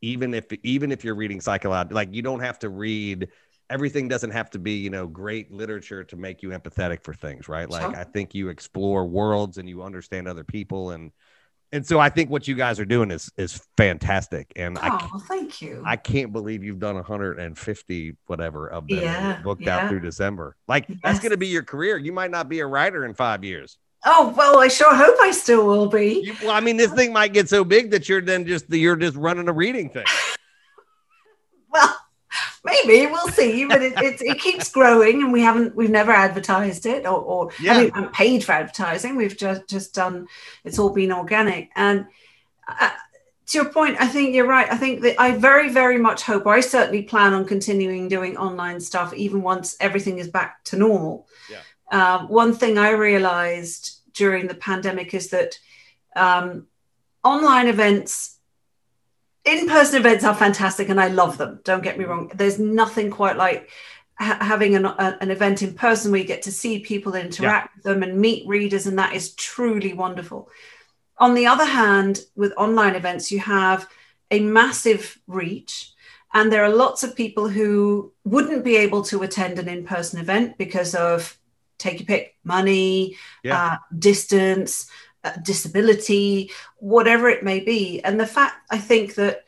Even 0.00 0.34
if 0.34 0.46
even 0.64 0.90
if 0.90 1.04
you're 1.04 1.14
reading 1.14 1.40
psychological, 1.40 1.94
like 1.94 2.12
you 2.12 2.22
don't 2.22 2.40
have 2.40 2.58
to 2.60 2.68
read 2.68 3.28
everything 3.70 4.08
doesn't 4.08 4.32
have 4.32 4.50
to 4.50 4.58
be 4.58 4.72
you 4.72 4.90
know 4.90 5.06
great 5.06 5.50
literature 5.52 6.02
to 6.04 6.16
make 6.16 6.42
you 6.42 6.50
empathetic 6.50 7.02
for 7.02 7.14
things 7.14 7.48
right 7.48 7.70
like 7.70 7.82
Sure. 7.82 7.96
i 7.96 8.04
think 8.04 8.34
you 8.34 8.48
explore 8.50 9.06
worlds 9.06 9.56
and 9.56 9.66
you 9.66 9.82
understand 9.82 10.28
other 10.28 10.44
people 10.44 10.90
and 10.90 11.10
and 11.70 11.86
so 11.86 11.98
i 11.98 12.10
think 12.10 12.28
what 12.28 12.46
you 12.46 12.54
guys 12.54 12.78
are 12.80 12.84
doing 12.84 13.10
is 13.10 13.30
is 13.38 13.64
fantastic 13.78 14.52
and 14.56 14.76
i 14.78 14.88
Oh, 15.14 15.18
thank 15.26 15.62
you. 15.62 15.80
I 15.86 15.96
can't 15.96 16.32
believe 16.32 16.62
you've 16.64 16.80
done 16.80 16.96
150 16.96 18.16
whatever 18.26 18.68
of 18.68 18.88
them 18.88 18.98
Yeah, 18.98 19.40
booked 19.42 19.62
yeah. 19.62 19.78
out 19.78 19.88
through 19.88 20.00
December. 20.00 20.56
Like 20.68 20.86
that's 21.02 21.20
going 21.20 21.30
to 21.30 21.38
be 21.38 21.46
your 21.46 21.62
career. 21.62 21.96
You 21.96 22.12
might 22.12 22.30
not 22.32 22.48
be 22.48 22.60
a 22.60 22.66
writer 22.66 23.04
in 23.06 23.14
five 23.14 23.42
years. 23.44 23.78
Oh, 24.04 24.34
well, 24.36 24.58
I 24.58 24.68
sure 24.68 24.94
hope 24.94 25.16
I 25.22 25.30
still 25.30 25.66
will 25.66 25.88
be. 25.88 26.22
You- 26.24 26.36
well, 26.42 26.50
I 26.52 26.60
mean, 26.60 26.76
this 26.76 26.92
thing 26.92 27.12
might 27.12 27.32
get 27.32 27.48
so 27.48 27.64
big 27.64 27.90
that 27.90 28.08
you're 28.08 28.20
then 28.20 28.46
just 28.46 28.68
you're 28.70 28.96
just 28.96 29.16
running 29.16 29.48
a 29.48 29.52
reading 29.52 29.90
thing. 29.90 30.06
Well, 31.70 31.96
maybe 32.64 33.10
we'll 33.10 33.28
see, 33.28 33.64
but 33.64 33.82
it, 33.82 33.94
it, 33.96 34.20
it 34.20 34.38
keeps 34.40 34.70
growing, 34.70 35.22
and 35.22 35.32
we 35.32 35.40
haven't 35.40 35.74
we've 35.74 35.90
never 35.90 36.12
advertised 36.12 36.86
it 36.86 37.06
or, 37.06 37.18
or 37.18 37.50
Yeah. 37.60 37.72
I 37.72 37.80
mean, 37.80 37.90
haven't 37.92 38.12
paid 38.12 38.44
for 38.44 38.52
advertising. 38.52 39.16
We've 39.16 39.36
just 39.36 39.66
just 39.68 39.94
done 39.94 40.26
it's 40.64 40.78
all 40.78 40.90
been 40.90 41.12
organic. 41.12 41.70
And 41.76 42.06
uh, 42.68 42.90
to 43.46 43.58
your 43.58 43.70
point, 43.70 43.96
I 44.00 44.06
think 44.06 44.34
you're 44.34 44.46
right. 44.46 44.70
I 44.70 44.76
think 44.76 45.00
that 45.02 45.20
I 45.20 45.32
very 45.36 45.70
very 45.70 45.98
much 45.98 46.22
hope. 46.22 46.46
I 46.46 46.60
certainly 46.60 47.02
plan 47.02 47.32
on 47.32 47.46
continuing 47.46 48.08
doing 48.08 48.36
online 48.36 48.80
stuff 48.80 49.14
even 49.14 49.42
once 49.42 49.76
everything 49.80 50.18
is 50.18 50.28
back 50.28 50.62
to 50.64 50.76
normal. 50.76 51.26
Yeah. 51.50 51.60
Um, 51.92 52.28
one 52.28 52.54
thing 52.54 52.78
I 52.78 52.90
realized 52.90 54.00
during 54.14 54.46
the 54.46 54.54
pandemic 54.54 55.14
is 55.14 55.30
that 55.30 55.58
um, 56.16 56.66
online 57.22 57.68
events 57.68 58.38
in-person 59.44 59.98
events 59.98 60.24
are 60.24 60.34
fantastic 60.34 60.88
and 60.88 61.00
i 61.00 61.08
love 61.08 61.36
them. 61.36 61.60
Don't 61.64 61.82
get 61.82 61.98
me 61.98 62.04
wrong. 62.04 62.30
There's 62.34 62.58
nothing 62.58 63.10
quite 63.10 63.36
like 63.36 63.70
ha- 64.18 64.38
having 64.40 64.76
an, 64.76 64.84
a- 64.86 65.18
an 65.20 65.30
event 65.30 65.62
in 65.62 65.74
person 65.74 66.12
where 66.12 66.20
you 66.20 66.26
get 66.26 66.42
to 66.42 66.52
see 66.52 66.78
people 66.78 67.14
interact 67.14 67.76
with 67.76 67.84
them 67.84 68.02
and 68.02 68.20
meet 68.20 68.46
readers 68.46 68.86
and 68.86 68.98
that 68.98 69.14
is 69.14 69.34
truly 69.34 69.92
wonderful. 69.92 70.48
On 71.18 71.34
the 71.34 71.46
other 71.46 71.64
hand 71.64 72.20
with 72.36 72.52
online 72.56 72.94
events 72.94 73.32
you 73.32 73.40
have 73.40 73.88
a 74.30 74.40
massive 74.40 75.18
reach 75.26 75.92
and 76.32 76.50
there 76.50 76.64
are 76.64 76.74
lots 76.74 77.02
of 77.02 77.16
people 77.16 77.48
who 77.48 78.12
wouldn't 78.24 78.64
be 78.64 78.76
able 78.76 79.02
to 79.02 79.22
attend 79.22 79.58
an 79.58 79.68
in-person 79.68 80.20
event 80.20 80.56
because 80.56 80.94
of 80.94 81.36
take 81.82 81.98
your 82.00 82.06
pick 82.12 82.24
money 82.44 83.16
Yeah. 83.42 83.56
uh, 83.56 83.76
distance 83.98 84.72
uh, 85.24 85.32
disability 85.42 86.50
whatever 86.78 87.28
it 87.34 87.42
may 87.50 87.60
be 87.60 88.00
and 88.06 88.18
the 88.18 88.26
fact 88.36 88.54
i 88.76 88.78
think 88.90 89.14
that 89.20 89.44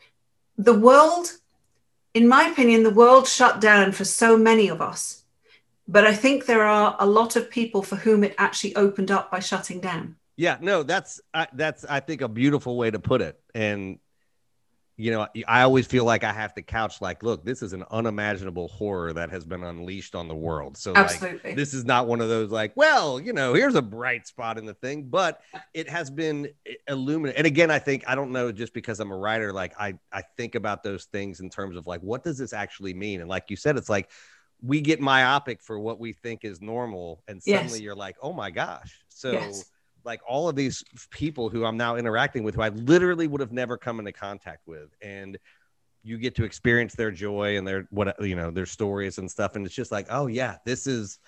the 0.69 0.77
world 0.87 1.25
in 2.13 2.25
my 2.35 2.43
opinion 2.51 2.83
the 2.83 2.97
world 3.03 3.27
shut 3.27 3.59
down 3.69 3.91
for 3.91 4.05
so 4.05 4.29
many 4.49 4.67
of 4.69 4.79
us 4.91 5.23
but 5.95 6.03
i 6.11 6.13
think 6.23 6.45
there 6.45 6.63
are 6.63 6.95
a 6.99 7.05
lot 7.19 7.35
of 7.35 7.49
people 7.59 7.81
for 7.89 7.97
whom 7.97 8.23
it 8.23 8.33
actually 8.37 8.73
opened 8.85 9.11
up 9.11 9.25
by 9.31 9.39
shutting 9.39 9.79
down 9.81 10.15
Yeah, 10.37 10.57
no, 10.71 10.83
that's 10.83 11.21
I, 11.33 11.47
that's 11.61 11.83
I 11.97 11.99
think 12.01 12.19
a 12.21 12.27
beautiful 12.27 12.73
way 12.81 12.91
to 12.91 12.99
put 12.99 13.21
it. 13.21 13.35
And 13.53 13.99
you 14.97 15.11
know, 15.11 15.27
I 15.45 15.63
always 15.63 15.85
feel 15.85 16.05
like 16.05 16.23
I 16.23 16.31
have 16.31 16.53
to 16.53 16.61
couch 16.61 17.01
like, 17.01 17.21
look, 17.21 17.43
this 17.43 17.61
is 17.61 17.73
an 17.73 17.83
unimaginable 17.91 18.69
horror 18.69 19.11
that 19.11 19.29
has 19.29 19.43
been 19.43 19.61
unleashed 19.63 20.15
on 20.15 20.29
the 20.29 20.35
world. 20.35 20.77
So 20.77 20.93
Absolutely. 20.93 21.41
like 21.43 21.55
this 21.57 21.73
is 21.73 21.83
not 21.83 22.07
one 22.07 22.21
of 22.21 22.29
those 22.29 22.49
like, 22.49 22.71
well, 22.77 23.19
you 23.19 23.33
know, 23.33 23.53
here's 23.53 23.75
a 23.75 23.81
bright 23.81 24.25
spot 24.25 24.57
in 24.57 24.65
the 24.65 24.73
thing, 24.73 25.03
but 25.09 25.41
it 25.73 25.89
has 25.89 26.09
been 26.09 26.47
eh, 26.65 26.75
illuminated. 26.87 27.37
And 27.39 27.45
again, 27.47 27.69
I 27.71 27.79
think 27.79 28.05
I 28.07 28.15
don't 28.15 28.31
know 28.31 28.53
just 28.53 28.73
because 28.73 29.01
I'm 29.01 29.11
a 29.11 29.17
writer, 29.17 29.51
like 29.51 29.73
I 29.77 29.95
I 30.13 30.23
think 30.37 30.55
about 30.55 30.81
those 30.81 31.05
things 31.05 31.41
in 31.41 31.49
terms 31.49 31.75
of 31.75 31.87
like 31.87 31.99
what 31.99 32.23
does 32.23 32.37
this 32.37 32.53
actually 32.53 32.93
mean? 32.93 33.19
And 33.19 33.29
like 33.29 33.49
you 33.49 33.57
said, 33.57 33.75
it's 33.75 33.89
like 33.89 34.09
we 34.61 34.79
get 34.79 35.01
myopic 35.01 35.61
for 35.61 35.77
what 35.77 35.99
we 35.99 36.13
think 36.13 36.45
is 36.45 36.61
normal, 36.61 37.21
and 37.27 37.41
Yes. 37.45 37.57
suddenly 37.57 37.81
you're 37.81 37.95
like, 37.95 38.15
oh 38.21 38.31
my 38.31 38.49
gosh. 38.49 39.01
So 39.09 39.33
Yes. 39.33 39.65
Like 40.05 40.21
all 40.27 40.47
of 40.47 40.55
these 40.55 40.83
people 41.09 41.49
who 41.49 41.65
I'm 41.65 41.77
now 41.77 41.95
interacting 41.95 42.43
with, 42.43 42.55
who 42.55 42.61
I 42.61 42.69
literally 42.69 43.27
would 43.27 43.41
have 43.41 43.51
never 43.51 43.77
come 43.77 43.99
into 43.99 44.11
contact 44.11 44.67
with, 44.67 44.95
and 45.01 45.37
you 46.03 46.17
get 46.19 46.35
to 46.35 46.43
experience 46.43 46.93
their 46.93 47.09
joy 47.11 47.57
and 47.57 47.67
their 47.67 47.87
what 47.89 48.15
you 48.23 48.35
know 48.35 48.51
their 48.51 48.67
stories 48.67 49.17
and 49.17 49.29
stuff, 49.29 49.55
and 49.55 49.65
it's 49.65 49.75
just 49.75 49.91
like, 49.91 50.07
oh 50.09 50.27
yeah, 50.27 50.57
this 50.65 50.87
is. 50.87 51.19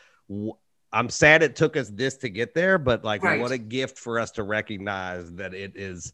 i'm 0.93 1.09
sad 1.09 1.43
it 1.43 1.53
took 1.55 1.75
us 1.75 1.89
this 1.89 2.15
to 2.17 2.29
get 2.29 2.53
there, 2.53 2.77
but 2.77 3.03
like, 3.03 3.21
Right. 3.21 3.39
what 3.41 3.51
a 3.51 3.57
gift 3.57 3.97
for 3.97 4.19
us 4.19 4.31
to 4.31 4.43
recognize 4.43 5.29
that 5.33 5.53
it 5.53 5.73
is 5.75 6.13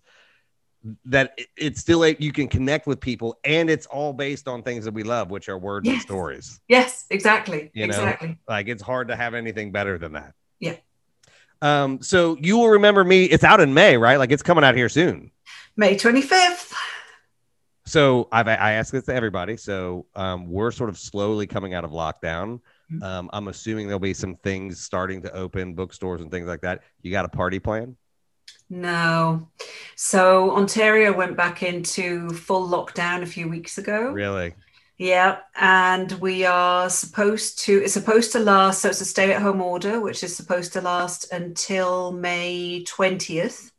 that 1.06 1.34
it- 1.38 1.48
it's 1.56 1.80
still 1.80 2.04
a, 2.04 2.16
you 2.20 2.32
can 2.34 2.48
connect 2.48 2.88
with 2.88 3.00
people, 3.00 3.38
and 3.44 3.70
it's 3.70 3.86
all 3.86 4.14
based 4.14 4.48
on 4.48 4.64
things 4.64 4.84
that 4.86 4.94
we 4.94 5.04
love, 5.04 5.30
which 5.32 5.48
are 5.48 5.58
words 5.58 5.88
and 5.88 6.02
stories. 6.02 6.60
yes 6.68 7.06
exactly 7.10 7.70
You 7.74 7.88
know, 7.88 8.04
exactly 8.04 8.38
like 8.48 8.68
it's 8.68 8.82
hard 8.82 9.08
to 9.10 9.16
have 9.16 9.34
anything 9.34 9.72
better 9.72 9.98
than 9.98 10.14
that. 10.14 10.34
Yeah. 10.60 10.76
Um, 11.64 12.02
so 12.02 12.38
you 12.42 12.58
will 12.58 12.70
remember 12.70 13.04
me. 13.06 13.24
It's 13.24 13.44
out 13.46 13.62
in 13.62 13.74
May, 13.74 13.96
right? 13.96 14.18
Like 14.20 14.32
it's 14.32 14.44
coming 14.44 14.66
out 14.66 14.76
here 14.76 14.90
soon. 14.90 15.32
may 15.78 15.96
25th 15.96 16.74
So 17.86 18.28
I've 18.34 18.48
I 18.50 18.74
asked 18.74 18.92
this 18.92 19.06
to 19.06 19.16
everybody. 19.16 19.56
So 19.56 20.06
um, 20.16 20.50
we're 20.52 20.72
sort 20.72 20.90
of 20.90 20.98
slowly 20.98 21.48
coming 21.48 21.74
out 21.74 21.86
of 21.86 21.92
lockdown. 21.92 22.60
Mhm. 22.92 23.02
Um, 23.02 23.30
I'm 23.32 23.48
assuming 23.48 23.88
there'll 23.88 24.00
be 24.00 24.14
some 24.14 24.36
things 24.44 24.82
starting 24.82 25.22
to 25.22 25.32
open, 25.34 25.74
bookstores 25.74 26.22
and 26.22 26.30
things 26.30 26.48
like 26.48 26.62
that. 26.62 26.82
You 27.02 27.12
got 27.12 27.26
a 27.26 27.30
party 27.30 27.60
plan? 27.60 27.96
no 28.70 29.48
so 29.96 30.52
ontario 30.56 31.14
went 31.14 31.38
back 31.38 31.62
into 31.64 32.30
full 32.32 32.68
lockdown 32.68 33.22
a 33.22 33.26
few 33.26 33.48
weeks 33.48 33.78
ago 33.78 34.12
Really? 34.12 34.54
Yeah, 34.98 35.40
and 35.60 36.12
we 36.14 36.46
are 36.46 36.90
supposed 36.90 37.60
to, 37.66 37.84
it's 37.84 37.94
supposed 37.94 38.32
to 38.34 38.40
last, 38.40 38.82
so 38.82 38.90
it's 38.90 39.02
a 39.02 39.06
stay 39.06 39.34
at 39.34 39.42
home 39.42 39.62
order, 39.62 40.00
which 40.00 40.24
is 40.24 40.36
supposed 40.36 40.74
to 40.74 40.82
last 40.82 41.32
until 41.32 42.12
May 42.12 42.84
20th. 42.86 43.72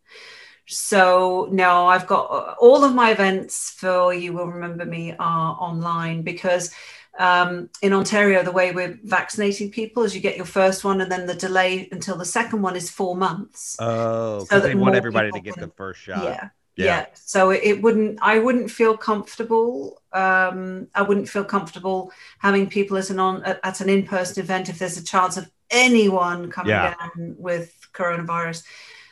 So, 0.67 1.49
no, 1.53 1.87
I've 1.87 2.07
got 2.07 2.57
all 2.59 2.85
of 2.85 2.95
my 2.95 3.11
events 3.11 3.71
for 3.71 4.13
You 4.13 4.33
Will 4.33 4.47
Remember 4.47 4.85
Me 4.85 5.15
are 5.19 5.57
online 5.61 6.23
because 6.23 6.73
um, 7.19 7.69
in 7.81 7.93
Ontario, 7.93 8.43
the 8.43 8.51
way 8.51 8.73
we're 8.73 8.99
vaccinating 9.05 9.71
people 9.71 10.03
is 10.03 10.15
you 10.15 10.21
get 10.21 10.37
your 10.37 10.47
first 10.47 10.83
one 10.83 11.01
and 11.01 11.13
then 11.13 11.27
the 11.27 11.35
delay 11.35 11.89
until 11.93 12.17
the 12.17 12.25
second 12.25 12.63
one 12.63 12.77
is 12.77 12.91
four 12.91 13.15
months. 13.15 13.77
Oh, 13.79 14.45
So 14.45 14.59
they 14.59 14.75
want 14.75 14.97
everybody 14.97 15.31
to 15.31 15.41
get 15.41 15.55
can- 15.55 15.69
the 15.69 15.75
first 15.77 16.01
shot. 16.01 16.25
Yeah. 16.25 16.49
Yeah. 16.77 16.85
yeah. 16.85 17.07
So 17.15 17.51
it 17.51 17.83
wouldn't. 17.83 18.19
I 18.23 18.39
wouldn't 18.39 18.71
feel 18.71 18.97
comfortable. 18.97 20.03
Um, 20.13 20.89
I 20.95 21.03
wouldn't 21.03 21.29
feel 21.29 21.45
comfortable 21.45 22.13
having 22.39 22.69
people 22.69 22.97
at 22.97 23.11
an 23.11 23.19
on 23.19 23.43
at 23.45 23.81
an 23.81 23.89
in 23.89 24.07
person 24.07 24.43
event 24.43 24.69
if 24.69 24.79
there's 24.79 24.99
a 24.99 25.05
chance 25.05 25.37
of 25.37 25.51
anyone 25.71 26.51
coming 26.51 26.71
yeah. 26.71 26.95
down 26.95 27.37
with 27.39 27.77
coronavirus. 27.93 28.65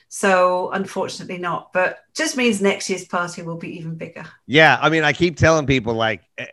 So 0.08 0.70
unfortunately 0.72 1.38
not, 1.38 1.72
but 1.72 2.00
just 2.14 2.36
means 2.36 2.60
next 2.60 2.90
year's 2.90 3.06
party 3.06 3.40
will 3.40 3.56
be 3.56 3.78
even 3.78 3.94
bigger. 3.94 4.26
Yeah, 4.46 4.78
I 4.78 4.90
mean, 4.90 5.04
I 5.04 5.14
keep 5.14 5.38
telling 5.38 5.66
people 5.66 5.94
like, 5.94 6.20
eh, 6.36 6.44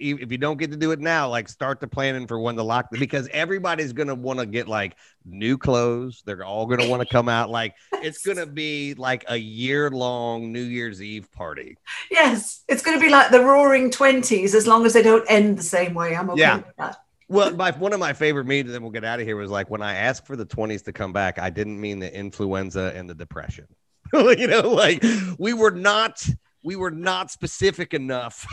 if 0.00 0.32
you 0.32 0.38
don't 0.38 0.58
get 0.58 0.70
to 0.70 0.76
do 0.76 0.90
it 0.90 1.00
now, 1.00 1.28
like 1.28 1.48
start 1.48 1.80
the 1.80 1.86
planning 1.86 2.26
for 2.26 2.40
when 2.40 2.56
the 2.56 2.64
lock 2.64 2.86
because 2.90 3.28
everybody's 3.32 3.92
gonna 3.92 4.14
want 4.14 4.38
to 4.38 4.46
get 4.46 4.68
like 4.68 4.96
new 5.24 5.58
clothes. 5.58 6.22
They're 6.24 6.44
all 6.44 6.66
gonna 6.66 6.88
want 6.88 7.02
to 7.02 7.08
come 7.08 7.28
out. 7.28 7.50
Like 7.50 7.74
it's 7.92 8.22
gonna 8.26 8.46
be 8.46 8.94
like 8.94 9.24
a 9.28 9.36
year 9.36 9.90
long 9.90 10.52
New 10.52 10.62
Year's 10.62 11.02
Eve 11.02 11.30
party. 11.32 11.76
Yes, 12.10 12.64
it's 12.68 12.82
gonna 12.82 13.00
be 13.00 13.10
like 13.10 13.30
the 13.30 13.40
Roaring 13.40 13.90
Twenties 13.90 14.54
as 14.54 14.66
long 14.66 14.86
as 14.86 14.94
they 14.94 15.02
don't 15.02 15.24
end 15.28 15.58
the 15.58 15.62
same 15.62 15.94
way. 15.94 16.16
I'm 16.16 16.30
okay 16.30 16.40
yeah. 16.40 16.56
with 16.56 16.76
that. 16.78 16.96
Well, 17.28 17.54
my 17.54 17.70
one 17.70 17.92
of 17.92 18.00
my 18.00 18.12
favorite 18.12 18.46
memes, 18.46 18.72
then 18.72 18.82
we'll 18.82 18.90
get 18.90 19.04
out 19.04 19.20
of 19.20 19.26
here, 19.26 19.36
was 19.36 19.50
like 19.50 19.70
when 19.70 19.82
I 19.82 19.94
asked 19.94 20.26
for 20.26 20.34
the 20.34 20.46
20s 20.46 20.84
to 20.84 20.92
come 20.92 21.12
back, 21.12 21.38
I 21.38 21.48
didn't 21.48 21.80
mean 21.80 22.00
the 22.00 22.12
influenza 22.12 22.92
and 22.96 23.08
the 23.08 23.14
depression. 23.14 23.66
you 24.12 24.48
know, 24.48 24.68
like 24.68 25.04
we 25.38 25.52
were 25.52 25.70
not 25.70 26.26
we 26.62 26.76
were 26.76 26.90
not 26.90 27.30
specific 27.30 27.94
enough. 27.94 28.46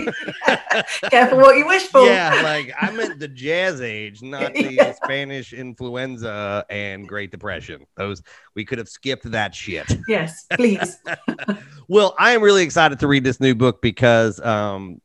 Careful 1.10 1.40
what 1.40 1.58
you 1.58 1.68
wish 1.68 1.84
for. 1.88 2.06
Yeah, 2.06 2.42
like 2.44 2.74
I 2.80 2.92
meant 2.92 3.20
the 3.20 3.28
jazz 3.28 3.82
age, 3.82 4.22
not 4.22 4.54
the 4.54 4.74
yeah. 4.74 4.94
Spanish 4.94 5.54
influenza 5.54 6.66
and 6.70 7.08
Great 7.08 7.32
Depression. 7.32 7.86
Those 7.96 8.22
we 8.56 8.64
could 8.64 8.78
have 8.78 8.90
skipped 8.90 9.30
that 9.32 9.54
shit. 9.54 9.92
Yes, 10.08 10.46
please. 10.54 10.98
well, 11.88 12.16
I 12.18 12.32
am 12.32 12.42
really 12.42 12.64
excited 12.64 13.00
to 13.00 13.08
read 13.08 13.24
this 13.24 13.40
new 13.42 13.56
book 13.56 13.82
because 13.82 14.40
um, 14.40 15.02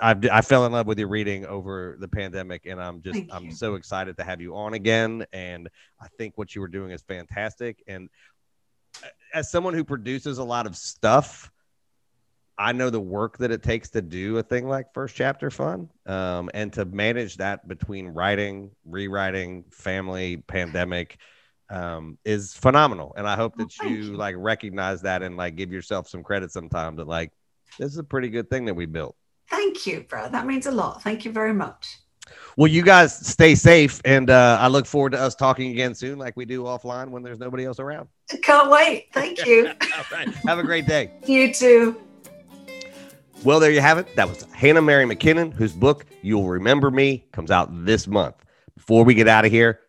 I, 0.00 0.16
I 0.30 0.40
fell 0.42 0.66
in 0.66 0.72
love 0.72 0.86
with 0.86 0.98
your 0.98 1.08
reading 1.08 1.46
over 1.46 1.96
the 1.98 2.08
pandemic, 2.08 2.66
and 2.66 2.80
I'm 2.80 3.02
just 3.02 3.14
Thank 3.14 3.34
I'm 3.34 3.46
you. 3.46 3.52
so 3.52 3.74
excited 3.74 4.16
to 4.18 4.24
have 4.24 4.40
you 4.40 4.54
on 4.54 4.74
again. 4.74 5.26
And 5.32 5.68
I 6.00 6.06
think 6.16 6.38
what 6.38 6.54
you 6.54 6.60
were 6.60 6.68
doing 6.68 6.92
is 6.92 7.02
fantastic. 7.02 7.82
And 7.88 8.08
uh, 9.02 9.08
as 9.34 9.50
someone 9.50 9.74
who 9.74 9.84
produces 9.84 10.38
a 10.38 10.44
lot 10.44 10.66
of 10.66 10.76
stuff, 10.76 11.50
I 12.60 12.72
know 12.72 12.90
the 12.90 13.00
work 13.00 13.38
that 13.38 13.50
it 13.50 13.62
takes 13.62 13.88
to 13.90 14.02
do 14.02 14.36
a 14.36 14.42
thing 14.42 14.68
like 14.68 14.92
First 14.92 15.16
Chapter 15.16 15.50
Fun, 15.50 15.88
um, 16.04 16.50
and 16.52 16.70
to 16.74 16.84
manage 16.84 17.38
that 17.38 17.66
between 17.66 18.08
writing, 18.08 18.70
rewriting, 18.84 19.64
family, 19.70 20.36
pandemic. 20.36 21.18
Um, 21.70 22.18
is 22.24 22.52
phenomenal, 22.52 23.14
and 23.16 23.28
I 23.28 23.36
hope 23.36 23.54
that 23.54 23.72
you, 23.84 23.90
you 23.90 24.16
like 24.16 24.34
recognize 24.36 25.02
that 25.02 25.22
and 25.22 25.36
like 25.36 25.54
give 25.54 25.72
yourself 25.72 26.08
some 26.08 26.24
credit 26.24 26.50
sometime 26.50 26.96
that 26.96 27.06
like 27.06 27.30
this 27.78 27.92
is 27.92 27.98
a 27.98 28.02
pretty 28.02 28.28
good 28.28 28.50
thing 28.50 28.64
that 28.64 28.74
we 28.74 28.86
built. 28.86 29.14
Thank 29.48 29.86
you, 29.86 30.04
bro. 30.08 30.28
That 30.28 30.46
means 30.48 30.66
a 30.66 30.72
lot. 30.72 31.00
Thank 31.00 31.24
you 31.24 31.30
very 31.30 31.54
much. 31.54 31.98
Well, 32.56 32.66
you 32.66 32.82
guys 32.82 33.24
stay 33.24 33.54
safe, 33.54 34.00
and 34.04 34.30
uh, 34.30 34.58
I 34.60 34.66
look 34.66 34.84
forward 34.84 35.12
to 35.12 35.20
us 35.20 35.36
talking 35.36 35.70
again 35.70 35.94
soon, 35.94 36.18
like 36.18 36.36
we 36.36 36.44
do 36.44 36.64
offline 36.64 37.10
when 37.10 37.22
there's 37.22 37.38
nobody 37.38 37.64
else 37.64 37.78
around. 37.78 38.08
Can't 38.42 38.68
wait. 38.68 39.06
Thank 39.12 39.46
you. 39.46 39.68
All 39.96 40.04
right. 40.10 40.28
Have 40.46 40.58
a 40.58 40.64
great 40.64 40.88
day. 40.88 41.12
You 41.24 41.54
too. 41.54 42.00
Well, 43.42 43.58
there 43.58 43.70
you 43.70 43.80
have 43.80 43.96
it. 43.96 44.14
That 44.16 44.28
was 44.28 44.42
Hannah 44.52 44.82
Mary 44.82 45.06
McKinnon, 45.06 45.54
whose 45.54 45.72
book 45.72 46.04
You'll 46.20 46.46
Remember 46.46 46.90
Me 46.90 47.24
comes 47.32 47.50
out 47.50 47.70
this 47.86 48.06
month. 48.06 48.34
Before 48.76 49.02
we 49.02 49.14
get 49.14 49.28
out 49.28 49.46
of 49.46 49.50
here, 49.50 49.80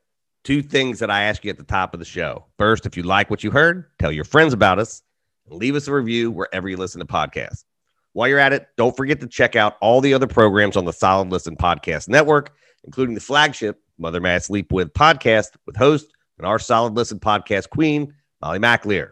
two 0.46 0.62
things 0.62 1.00
that 1.00 1.12
I 1.12 1.24
ask 1.24 1.44
you 1.44 1.50
at 1.50 1.58
the 1.58 1.64
top 1.66 1.94
of 1.94 2.00
the 2.00 2.06
show. 2.06 2.46
First, 2.58 2.86
if 2.86 2.96
you 2.96 3.04
like 3.04 3.30
what 3.30 3.44
you 3.44 3.52
heard, 3.52 3.88
tell 4.00 4.10
your 4.10 4.24
friends 4.24 4.54
about 4.54 4.80
us 4.80 5.02
and 5.46 5.60
leave 5.60 5.76
us 5.76 5.90
a 5.90 5.94
review 5.94 6.32
wherever 6.32 6.70
you 6.70 6.78
listen 6.78 7.00
to 7.00 7.06
podcasts. 7.06 7.66
While 8.14 8.30
you're 8.30 8.40
at 8.40 8.54
it, 8.54 8.68
don't 8.78 8.96
forget 8.96 9.20
to 9.20 9.28
check 9.28 9.58
out 9.58 9.76
all 9.82 10.00
the 10.00 10.14
other 10.14 10.28
programs 10.28 10.78
on 10.78 10.86
the 10.86 10.94
Solid 10.94 11.30
Listen 11.30 11.58
Podcast 11.58 12.08
Network, 12.08 12.54
including 12.86 13.16
the 13.16 13.22
flagship 13.22 13.82
Mother 13.98 14.22
May 14.22 14.36
I 14.36 14.38
Sleep 14.38 14.72
With 14.72 14.94
podcast 14.94 15.50
with 15.66 15.76
host 15.76 16.08
and 16.38 16.48
our 16.48 16.58
Solid 16.58 16.96
Listen 16.96 17.20
podcast 17.20 17.70
queen, 17.70 18.14
Molly 18.42 18.60
McAleer. 18.60 19.12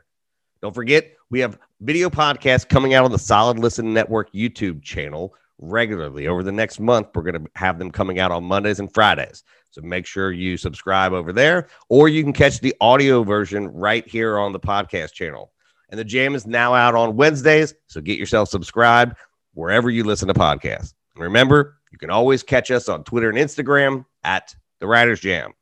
Don't 0.61 0.73
forget, 0.73 1.11
we 1.29 1.41
have 1.41 1.59
video 1.81 2.09
podcasts 2.09 2.67
coming 2.67 2.93
out 2.93 3.05
on 3.05 3.11
the 3.11 3.19
Solid 3.19 3.57
Listen 3.57 3.93
Network 3.93 4.31
YouTube 4.33 4.83
channel 4.83 5.33
regularly. 5.57 6.27
Over 6.27 6.43
the 6.43 6.51
next 6.51 6.79
month, 6.79 7.07
we're 7.13 7.23
going 7.23 7.43
to 7.43 7.51
have 7.55 7.79
them 7.79 7.91
coming 7.91 8.19
out 8.19 8.31
on 8.31 8.43
Mondays 8.43 8.79
and 8.79 8.93
Fridays. 8.93 9.43
So 9.71 9.81
make 9.81 10.05
sure 10.05 10.31
you 10.31 10.57
subscribe 10.57 11.13
over 11.13 11.31
there, 11.31 11.67
or 11.89 12.09
you 12.09 12.23
can 12.23 12.33
catch 12.33 12.59
the 12.59 12.75
audio 12.81 13.23
version 13.23 13.67
right 13.67 14.07
here 14.07 14.39
on 14.39 14.51
the 14.51 14.59
podcast 14.59 15.13
channel. 15.13 15.51
And 15.89 15.99
the 15.99 16.03
jam 16.03 16.35
is 16.35 16.45
now 16.45 16.73
out 16.73 16.95
on 16.95 17.15
Wednesdays. 17.15 17.73
So 17.87 18.01
get 18.01 18.19
yourself 18.19 18.49
subscribed 18.49 19.15
wherever 19.53 19.89
you 19.89 20.03
listen 20.03 20.27
to 20.27 20.33
podcasts. 20.33 20.93
And 21.15 21.23
remember, 21.23 21.77
you 21.91 21.97
can 21.97 22.09
always 22.09 22.43
catch 22.43 22.71
us 22.71 22.89
on 22.89 23.03
Twitter 23.03 23.29
and 23.29 23.37
Instagram 23.37 24.05
at 24.23 24.55
The 24.79 24.87
Writers 24.87 25.19
Jam. 25.19 25.53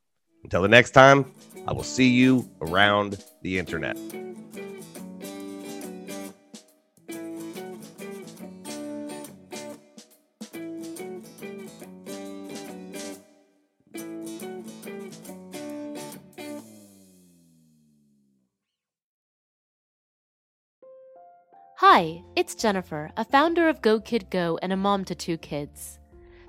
Until 0.42 0.62
the 0.62 0.68
next 0.68 0.90
time, 0.90 1.32
I 1.66 1.72
will 1.72 1.82
see 1.82 2.08
you 2.08 2.48
around 2.60 3.22
the 3.42 3.58
internet. 3.58 3.96
Hi, 21.98 22.22
it's 22.36 22.54
Jennifer, 22.54 23.10
a 23.16 23.24
founder 23.24 23.68
of 23.68 23.82
Go 23.82 23.98
Kid 23.98 24.30
Go 24.30 24.56
and 24.62 24.72
a 24.72 24.76
mom 24.76 25.04
to 25.06 25.16
two 25.16 25.36
kids. 25.36 25.98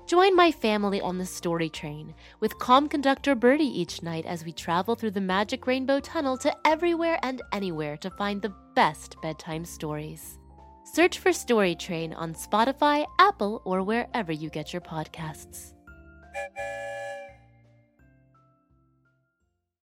Join 0.06 0.36
my 0.36 0.52
family 0.52 1.00
on 1.00 1.18
the 1.18 1.26
story 1.26 1.68
train 1.68 2.14
with 2.38 2.56
calm 2.60 2.88
conductor 2.88 3.34
Birdie 3.34 3.64
each 3.64 4.00
night 4.00 4.26
as 4.26 4.44
we 4.44 4.52
travel 4.52 4.94
through 4.94 5.10
the 5.10 5.20
magic 5.20 5.66
rainbow 5.66 5.98
tunnel 5.98 6.38
to 6.38 6.56
everywhere 6.64 7.18
and 7.24 7.42
anywhere 7.50 7.96
to 7.96 8.10
find 8.10 8.40
the 8.40 8.54
best 8.76 9.16
bedtime 9.22 9.64
stories. 9.64 10.38
Search 10.84 11.18
for 11.18 11.32
Story 11.32 11.74
Train 11.74 12.12
on 12.12 12.32
Spotify, 12.34 13.04
Apple, 13.18 13.60
or 13.64 13.82
wherever 13.82 14.30
you 14.30 14.50
get 14.50 14.72
your 14.72 14.82
podcasts. 14.82 15.74